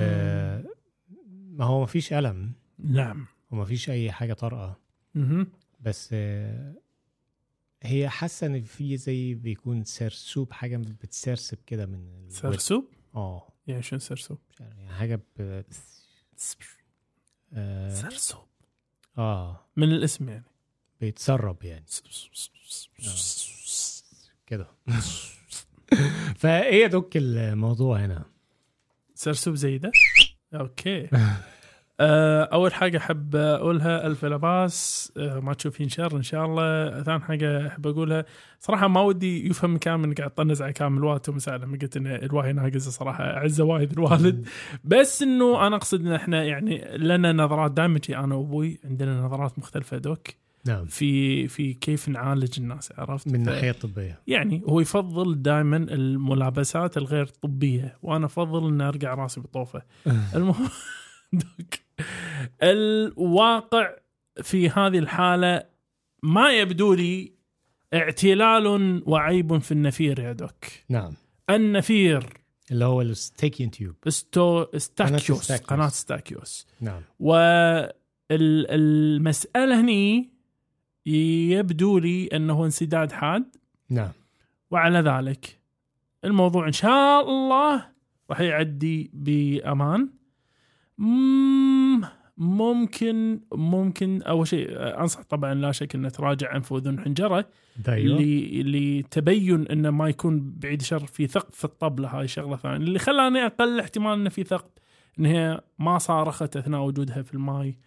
[1.29, 2.53] ما هو ما فيش ألم.
[2.79, 3.25] نعم.
[3.51, 4.79] وما فيش أي حاجة طارئة.
[5.15, 5.47] مهم.
[5.79, 6.15] بس
[7.83, 12.29] هي حاسة إن في زي بيكون سرسوب حاجة بتسرسب كده من.
[12.29, 13.53] سرسوب؟ آه.
[13.67, 15.63] يعني شنو سرسوب؟ يعني حاجة ب
[17.53, 18.45] آه, سرسوب؟
[19.17, 19.65] آه.
[19.77, 20.45] من الاسم يعني.
[21.01, 21.85] بيتسرب يعني.
[24.47, 24.67] كده.
[26.41, 28.25] فإيه دوك الموضوع هنا؟
[29.15, 29.91] سرسوب زي ده؟
[30.53, 31.05] أوكي.
[31.15, 31.37] آه،
[32.01, 37.03] أول حاجة أحب أقولها ألف لباس آه، ما تشوفين شر إن شاء الله.
[37.03, 38.25] ثاني حاجة أحب أقولها
[38.59, 42.07] صراحة ما ودي يفهم كامل اني قاعد طنز على كامل الوقت ومساء لما قلت إن
[42.07, 44.47] الواهي ناقص صراحة أعزه وايد الوالد.
[44.83, 47.71] بس إنه أنا أقصد إن إحنا يعني لنا نظرات.
[47.71, 50.27] دائما أنا وأبوي عندنا نظرات مختلفة دوك.
[50.65, 50.85] نعم.
[50.85, 57.25] في في كيف نعالج الناس عرفت؟ من الناحيه الطبيه يعني هو يفضل دائما الملابسات الغير
[57.25, 59.81] طبية وأنا أفضل ان ارجع راسي بطوفه
[60.35, 60.69] المهم
[62.63, 63.89] الواقع
[64.41, 65.63] في هذه الحالة
[66.23, 67.33] ما يبدو لي
[67.93, 70.65] اعتلال وعيب في النفير يا doc.
[70.89, 71.13] نعم.
[71.49, 72.23] النفير
[72.71, 75.61] اللي هو ال eustachian tube استو ستاكيوس ستاكيوس.
[75.61, 77.01] قناة ستاكيوس نعم.
[78.29, 80.29] والمساله هني
[81.05, 83.55] يبدو لي أنه انسداد حاد.
[83.89, 84.11] نعم.
[84.71, 85.59] وعلى ذلك
[86.25, 87.85] الموضوع إن شاء الله
[88.29, 89.99] راح يعدي بأمان.
[89.99, 90.09] مم،
[92.37, 94.21] ممكن ممكن.
[94.21, 97.45] أول شيء أنصح طبعا لا شك أن تراجع انف واذن حنجرة.
[97.87, 102.77] اللي لتبين انه ما يكون بعيد شر في ثقب في الطبله هاي شغلة ثانية.
[102.77, 104.69] اللي خلاني أقل احتمال أنه في ثقب
[105.19, 107.77] إن هي ما صارخت أثناء وجودها في الماي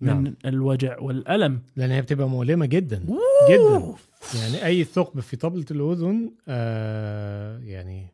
[0.00, 0.34] من نعم.
[0.46, 1.62] الوجع والألم.
[1.76, 2.98] لأن هي بتبقى مؤلمة جدا.
[3.50, 3.94] جدا.
[4.40, 8.06] يعني أي ثقب في طبلة الأذن آه يعني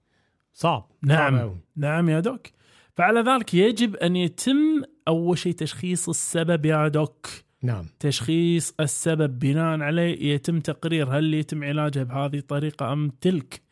[0.53, 1.39] صعب نعم.
[1.39, 1.57] صعب.
[1.77, 2.47] نعم يا دوك.
[2.99, 7.27] فعلى ذلك يجب أن يتم أول شيء تشخيص السبب يا دوك.
[7.63, 7.87] نعم.
[8.01, 13.63] تشخيص السبب بناء عليه يتم تقرير هل يتم علاجها بهذه الطريقة أم تلك.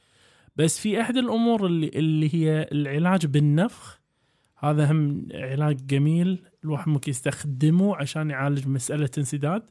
[0.56, 4.00] بس في أحد الأمور اللي اللي هي العلاج بالنفخ
[4.58, 9.62] هذا هم علاج جميل الواحد ممكن يستخدمه عشان يعالج مسألة انسداد.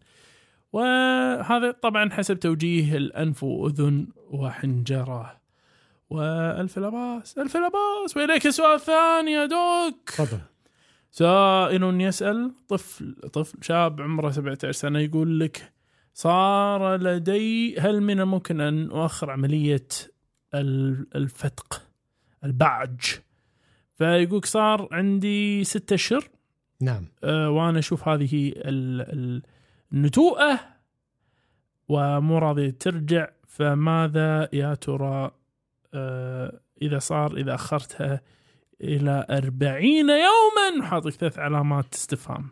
[0.73, 5.44] وهذا طبعا حسب توجيه الأنف وأذن وحنجرة.
[6.09, 10.09] والف لا باس ألف لا باس وإليك سؤال ثاني يا doc.
[10.09, 10.39] تفضل.
[11.11, 15.73] سائل يسأل طفل طفل شاب عمره 17 سنة يقول لك
[16.13, 19.87] صار لدي هل من الممكن أن أؤخر عملية
[20.53, 21.81] ال- الفتق
[22.43, 22.99] البعج؟
[23.95, 26.23] فيقولك صار عندي ستة أشهر.
[26.81, 27.05] نعم.
[27.23, 29.41] أه، وأنا أشوف هذه ال- ال-
[29.93, 30.59] النتوءة
[31.87, 35.31] ومو راضية ترجع فماذا يا ترى؟
[35.97, 38.21] أه، إذا صار إذا أخرتها
[38.81, 40.85] إلى أربعين يوما.
[40.85, 42.49] حاطك ثلاث علامات استفهام.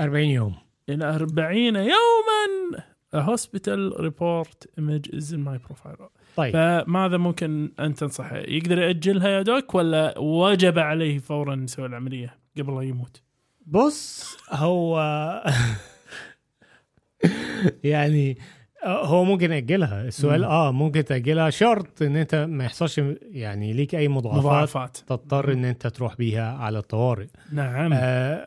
[0.00, 0.54] 40 يوم.
[0.88, 2.82] إلى أربعين يوما.
[3.12, 6.10] A hospital report image is in my profile.
[6.36, 6.52] طيب.
[6.52, 12.74] فماذا ممكن أن تنصحه؟ يقدر يأجلها يا دوك ولا وجب عليه فورا يسوي العملية قبل
[12.74, 13.22] لا يموت؟
[13.66, 15.00] بص هو
[17.84, 18.38] يعني
[18.84, 20.04] هو ممكن يأجلها.
[20.04, 20.46] السؤال مم.
[20.46, 21.50] آه ممكن تأجلها.
[21.50, 23.00] شرط إن أنت ما يحصلش
[23.30, 24.96] يعني ليك أي مضاعفات مضاعفات.
[24.96, 27.26] تضطر إن أنت تروح بيها على الطوارئ.
[27.52, 27.90] نعم.
[27.94, 28.46] آه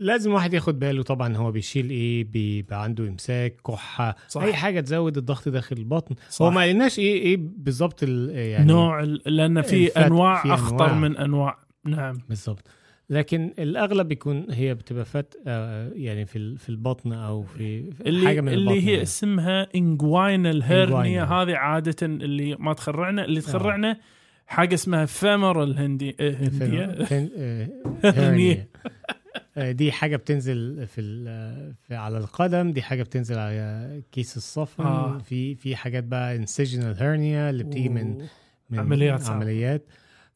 [0.00, 4.42] لازم واحد ياخد باله طبعا هو بيشيل إيه بيبقى عنده إمساك كحة صح.
[4.42, 6.14] أي حاجة تزود الضغط داخل البطن.
[6.30, 6.42] صح.
[6.44, 10.94] هو ما قلناش إيه إيه بالظبط ال- يعني نوع لأن في أنواع في أنواع.
[10.94, 11.58] من أنواع.
[11.84, 12.18] نعم.
[12.28, 12.68] بالظبط
[13.10, 18.26] لكن الأغلب بيكون هي بتبقى فات آه يعني في في البطن أو في في اللي
[18.26, 19.02] حاجة من اللي البطن هي يعني.
[19.02, 21.24] اسمها انجواينال هيرنيا.
[21.24, 23.96] هذه عادة اللي ما تخرعنا اللي تخرعنا
[24.46, 26.84] حاجة اسمها femoral hernia آه، هندية
[28.04, 28.66] آه،.
[29.56, 31.02] آه، دي حاجة بتنزل في,
[31.82, 35.18] في على القدم دي حاجة بتنزل على كيس الصفن آه.
[35.18, 38.18] في في حاجات بقى incisional hernia اللي بتيجي من
[38.70, 39.36] من عمليات صعبة.
[39.36, 39.82] عمليات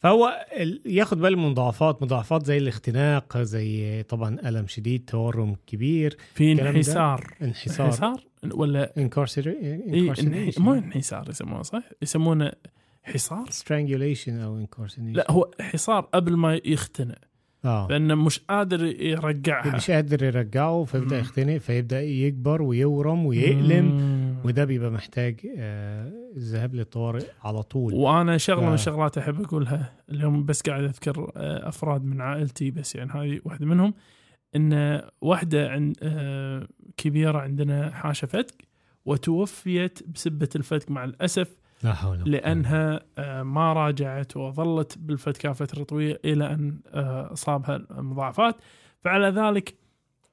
[0.02, 0.46] فهو
[0.86, 7.34] ياخد باله من مضاعفات مضاعفات زي الاختناق زي طبعا ألم شديد تورم كبير في انحسار.
[7.42, 7.86] انحسار.
[7.86, 8.20] انحسار؟
[8.54, 9.82] ولا إيه
[10.12, 12.52] انح- مو انحسار يسمونه صح؟ يسمونه
[13.02, 14.98] حصار؟ strangulation أو incarceration.
[14.98, 17.18] لا هو حصار قبل ما يختنق.
[17.64, 21.18] لأنه مش قادر يرجعها مش قادر يرجعه فيبدأ.
[21.18, 24.36] يختنق فيبدأ يكبر ويورم ويألم مم.
[24.44, 28.74] وده بيبقى محتاج آه، الذهاب للطوارئ على طول وأنا شغلة من آه.
[28.74, 33.66] الشغلات أحب أقولها اليوم بس قاعد أذكر آه، أفراد من عائلتي بس يعني هذه واحدة
[33.66, 33.94] منهم
[34.56, 38.68] إن واحدة عن آه، كبيرة عندنا حاشه فتك
[39.04, 42.30] وتوفيت بسبة الفتك مع الأسف لا حول.
[42.30, 48.56] لأنها آه، ما راجعت وظلت بالفتكه فتره طويله إلى أن آه، أصابها المضاعفات
[49.00, 49.74] فعلى ذلك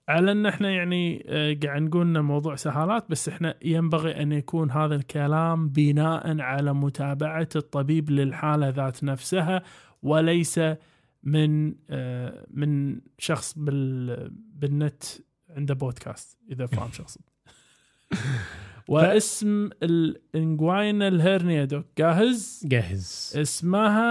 [0.10, 4.72] على أن إحنا يعني آه، قاعد نقول إن موضوع سهالات بس إحنا ينبغي أن يكون
[4.72, 9.64] هذا الكلام بناء على متابعة الطبيب للحالة ذات نفسها
[10.04, 10.60] وليس
[11.24, 11.76] من
[12.50, 15.04] من شخص بال بالنت
[15.50, 17.18] عنده بودكاست إذا فاهم شخص
[18.90, 23.34] واسم الانجواينا الهرنيا دوك جاهز؟ جاهز.
[23.36, 24.10] اسمها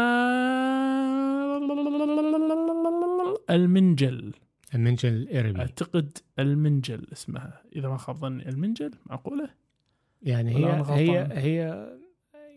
[3.50, 4.32] المنجل.
[4.74, 7.62] المنجل الاربي أعتقد المنجل اسمها.
[7.76, 9.48] إذا ما خاب ظني المنجل معقولة؟
[10.22, 11.88] يعني هي هي؟ هي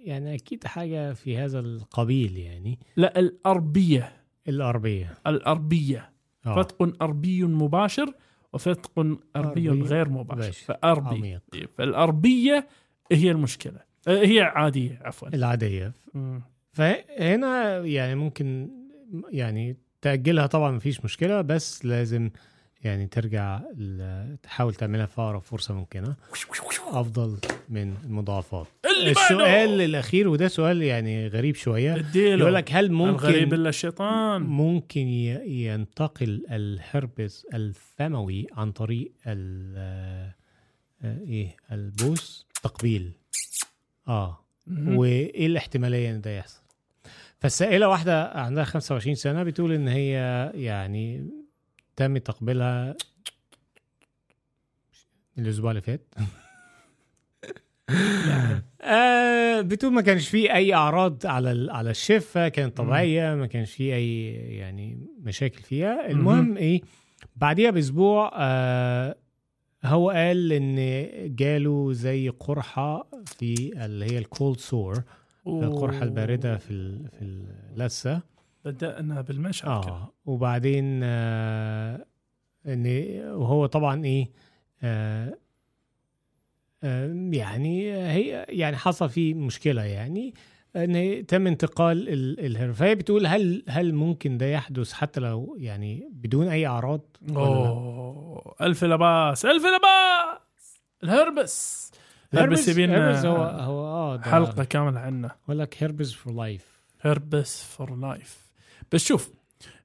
[0.03, 2.79] يعني أكيد حاجة في هذا القبيل يعني.
[2.97, 4.13] لا الأربية.
[4.47, 5.17] الأربية.
[5.27, 6.11] الأربية.
[6.45, 6.61] آه.
[6.61, 8.13] فتق أربي مباشر.
[8.53, 10.51] وفتق أربي غير مباشر.
[10.51, 11.41] فاربي عميق.
[11.77, 12.67] فالاربيه
[13.11, 13.79] هي المشكلة.
[14.07, 15.27] آه، هي عادية عفوا.
[15.27, 15.93] العادية.
[16.13, 16.41] مم.
[16.73, 18.69] فهنا يعني ممكن
[19.29, 22.29] يعني تأجلها طبعا مفيش مشكلة بس لازم
[22.83, 23.61] يعني ترجع
[24.43, 26.15] تحاول تعملها في أقرب فرصة ممكنة.
[26.87, 27.37] أفضل
[27.69, 28.67] من المضاعفات.
[29.07, 29.37] السؤال
[29.69, 29.85] بعده!
[29.85, 31.55] الأخير وده سؤال يعني غريب
[31.99, 34.41] اديله يقول لك هل الغريب ممكن إلا الشيطان.
[34.41, 35.07] ممكن
[35.47, 39.73] ينتقل الهربس الفموي عن طريق ال
[41.03, 43.11] آه، إيه البوس؟ تقبيل.
[44.07, 44.39] آه.
[44.87, 46.61] وإيه الاحتمالية إن ده يحصل؟
[47.39, 50.11] فالسائلة واحدة عندها 25 سنة بتقول إن هي
[50.55, 51.29] يعني
[51.95, 52.95] تم تقبيلها
[55.37, 56.13] الأسبوع اللي فات.
[58.81, 63.95] آه بتقول ما كانش فيه أي أعراض على على الشفة كانت طبيعية ما كانش فيه
[63.95, 66.11] أي يعني مشاكل فيها.
[66.11, 66.81] المهم إيه
[67.35, 69.15] بعديها بأسبوع آه
[69.85, 70.75] هو قال إن
[71.35, 75.03] جاله زي قرحة في اللي هي الكولد سور
[75.47, 78.21] القرحة الباردة في في اللثه
[78.65, 79.93] بدأنا بالمشهد كده.
[79.93, 82.05] آه وبعدين آه
[82.67, 82.85] إن
[83.27, 84.31] وهو طبعا إيه
[84.83, 85.37] آه
[86.83, 90.33] آه يعني هي يعني حصل فيه مشكلة يعني
[90.75, 92.73] إن تم انتقال ال- الهرم.
[92.73, 97.01] فهي بتقول هل هل ممكن ده يحدث حتى لو يعني بدون أي أعراض؟
[97.35, 101.91] أوه ألف لباس ألف لباس الهربس!
[102.33, 105.31] الهربس يبينا هربس هو هو آه حلقة كاملة عنه.
[105.45, 108.50] بقول لك herpes for life herpes for life
[108.91, 109.31] بس شوف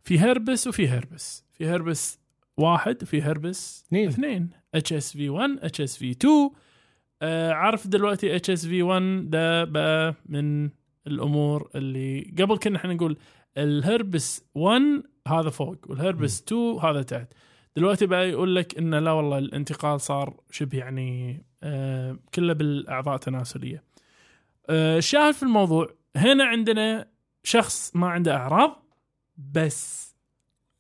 [0.03, 1.45] في هربس وفي هربس.
[1.53, 2.19] في هربس
[2.57, 4.09] واحد وفي هربس اثنين.
[4.09, 4.51] اثنين.
[4.75, 6.51] HSV 1 اتش اس في 2
[7.23, 10.71] آه عارف دلوقتي اتش اس في 1 ده بقى من
[11.07, 13.17] الأمور اللي قبل كنا إحنا نقول
[13.57, 14.83] الهربس 1
[15.29, 17.33] هذا فوق والهربس 2 هذا تحت.
[17.77, 23.85] دلوقتي بقى يقول لك انه لا والله الانتقال صار شبه يعني آه كله بالأعضاء التناسليه
[24.71, 27.09] آه الشاهد في الموضوع هنا عندنا
[27.45, 28.83] شخص ما عنده أعراض
[29.37, 30.15] بس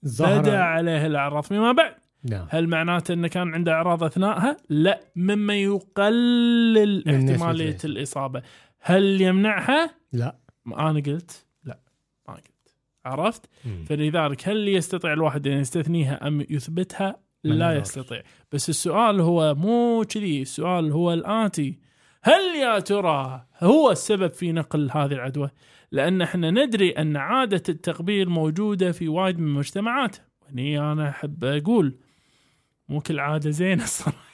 [0.02, 1.94] بدأ ظهر عليه الاعراض فيما بعد
[2.30, 7.78] نعم هل معناته إنه كان عنده أعراض اثناءها؟ لا مما يقلل احتمالية.
[7.84, 8.42] الإصابة.
[8.80, 10.36] هل يمنعها؟ لا
[10.66, 11.78] أنا قلت لا
[12.28, 12.76] ما قلت.
[13.04, 13.84] عرفت؟ مم.
[13.84, 17.76] فلذلك هل يستطيع الواحد أن يستثنيها أم يثبتها؟ لا.
[17.76, 18.22] يستطيع.
[18.52, 21.78] بس السؤال هو مو كذي، السؤال هو الآتي
[22.22, 25.50] هل يا ترى هو السبب في نقل هذه العدوى؟
[25.92, 31.98] لأن إحنا ندري أن عادة التقبيل موجودة في وايد من المجتمعات، وهني أنا أحب أقول
[32.88, 34.26] مو كل عادة زينة الصراحة.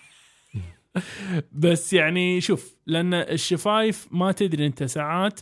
[1.52, 5.40] بس يعني شوف لأن الشفايف ما تدري أنت ساعات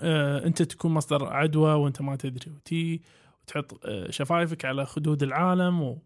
[0.00, 3.00] آه أنت تكون مصدر عدوى وأنت ما تدري وتي
[3.48, 5.98] وتحط آه شفايفك على خدود العالم و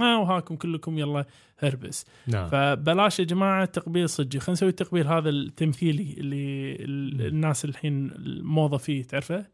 [0.00, 1.24] وهاكم كلكم يلا
[1.58, 2.06] هربس.
[2.26, 2.48] نعم.
[2.48, 8.76] فبلاش يا جماعة تقبيل صجي خلينا نسوي التقبيل هذا التمثيلي اللي ال- الناس الحين الموضه
[8.76, 9.46] فيه تعرفه؟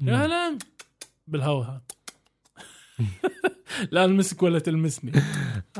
[0.00, 0.58] يا هلا.
[1.26, 1.82] بالهواء هذا
[3.90, 5.12] لا المسك ولا تلمسني.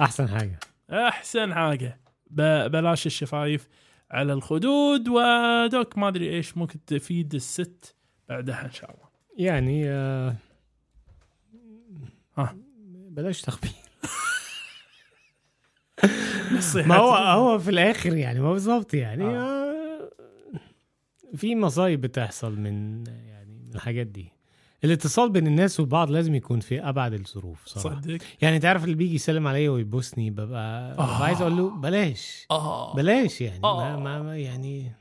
[0.01, 0.61] أحسن حاجة.
[0.90, 2.01] أحسن حاجة.
[2.30, 3.68] بلاش الشفايف
[4.11, 6.57] على الخدود ودوك ما أدري إيش.
[6.57, 7.97] ممكن تفيد الست
[8.28, 9.12] بعدها إن شاء الله.
[9.39, 10.37] يعني آه
[12.39, 12.57] ها.
[13.11, 13.72] بلاش تخبير
[16.87, 19.39] ما هو هو في الآخر يعني ما بالظبط يعني آه.
[19.39, 20.11] آه.
[21.37, 24.33] في مصايب بتحصل من يعني من الحاجات دي
[24.85, 29.14] الاتصال بين الناس والبعض لازم يكون في أبعد الظروف صراحة صدق يعني تعرف اللي بيجي
[29.14, 31.22] يسلم عليا ويبوسني ببقى, ببقى آه.
[31.24, 33.97] عايز أقول له بلاش آه بلاش يعني آه.
[33.97, 34.93] ما ما- يعني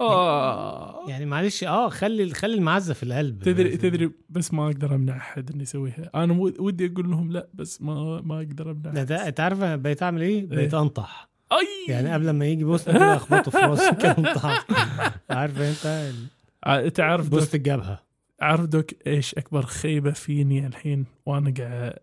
[0.00, 1.08] آه.
[1.08, 3.42] يعني معلش آه خلي خلي المعزة في القلب.
[3.42, 7.48] تدري تدري بس ما أقدر أمنع أحد انه يسويها أنا ود- ودي أقول لهم لا
[7.54, 11.28] بس ما ما أقدر أمنع ده أنت عارف بقيت أعمل إيه؟ بقيت أنطح.
[11.52, 11.92] أي!
[11.92, 14.16] يعني قبل ما يجي كده أخبطه في راسي كده
[15.30, 16.26] عارف أنت ال-
[16.64, 18.02] ع- تعرف دوك بوست الجبهة.
[18.40, 21.94] عارف دوك إيش أكبر خيبة فيني الحين؟ وأنا قاعد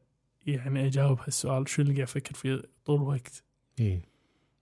[0.48, 3.44] يعني أجاوب هالسؤال شو اللي قاعد أفكر فيه طول الوقت؟
[3.80, 4.02] إيه.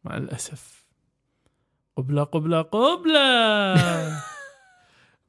[0.03, 0.80] مع الأسف.
[1.97, 3.75] قبلة قبلة قبلة.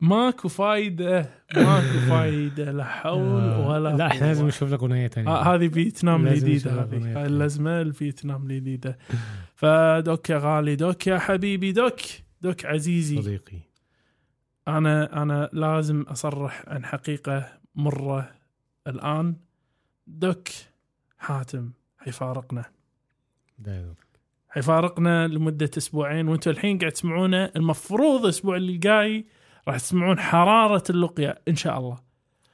[0.00, 4.26] ماكو فايدة ماكو فايدة لا حول ولا لا إحنا.
[4.26, 7.26] لازم نشوف لك أغنية ثانية آه هذه فيتنام الجديده هذه.
[7.26, 8.98] اللزمه الفيتنام الجديده
[9.54, 12.00] فدوك يا غالي دوك يا حبيبي دوك
[12.40, 13.22] دوك عزيزي.
[13.22, 13.58] صديقي.
[14.68, 18.30] أنا أنا لازم أصرح عن حقيقة مرة
[18.86, 19.36] الآن.
[20.06, 20.48] دوك
[21.18, 22.64] حاتم حيفارقنا
[23.58, 23.94] دايما.
[24.53, 29.26] حيفارقنا لمدة أسبوعين وأنتم الحين قاعد تسمعونه المفروض الأسبوع اللي جاي
[29.68, 31.96] راح تسمعون حرارة اللقيا إن شاء الله.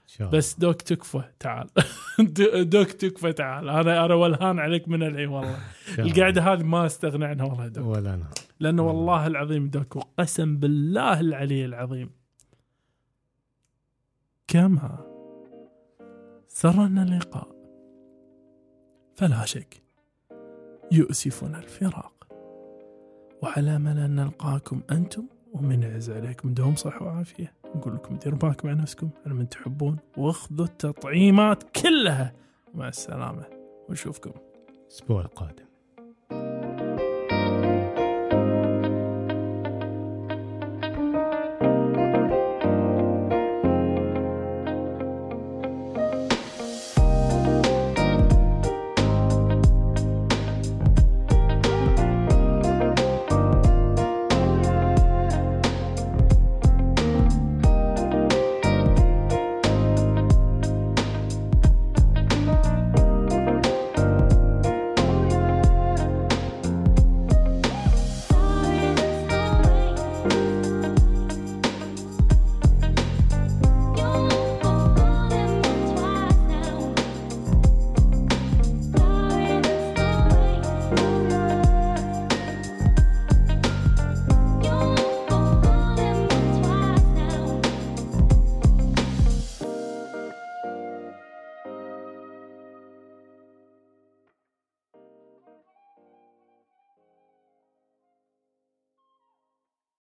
[0.07, 1.67] شاء بس دوك تكفى تعال.
[2.19, 3.69] دو- دوك تكفى تعال.
[3.69, 5.59] أنا أنا ولهان عليك من الحين والله.
[5.99, 7.87] القعده هذه ما استغنى عنها والله دوك.
[7.97, 8.31] ولا أنا
[8.61, 12.11] لأنه والله العظيم دوك وقسم بالله العلي العظيم.
[14.49, 14.99] كما
[16.49, 17.49] سرنا اللقاء
[19.17, 19.83] فلا شك
[20.93, 22.27] يؤسفنا الفراق.
[23.43, 27.53] وعلى امل ان نلقاكم أنتم ومن يعز عليكم دوم صحة وعافية.
[27.77, 29.99] نقول لكم ديروا بالكم على نفسكم على من تحبون.
[30.17, 32.33] واخذوا التطعيمات كلها.
[32.75, 33.45] مع السلامة.
[33.89, 34.33] ونشوفكم
[34.85, 35.68] الأسبوع القادم.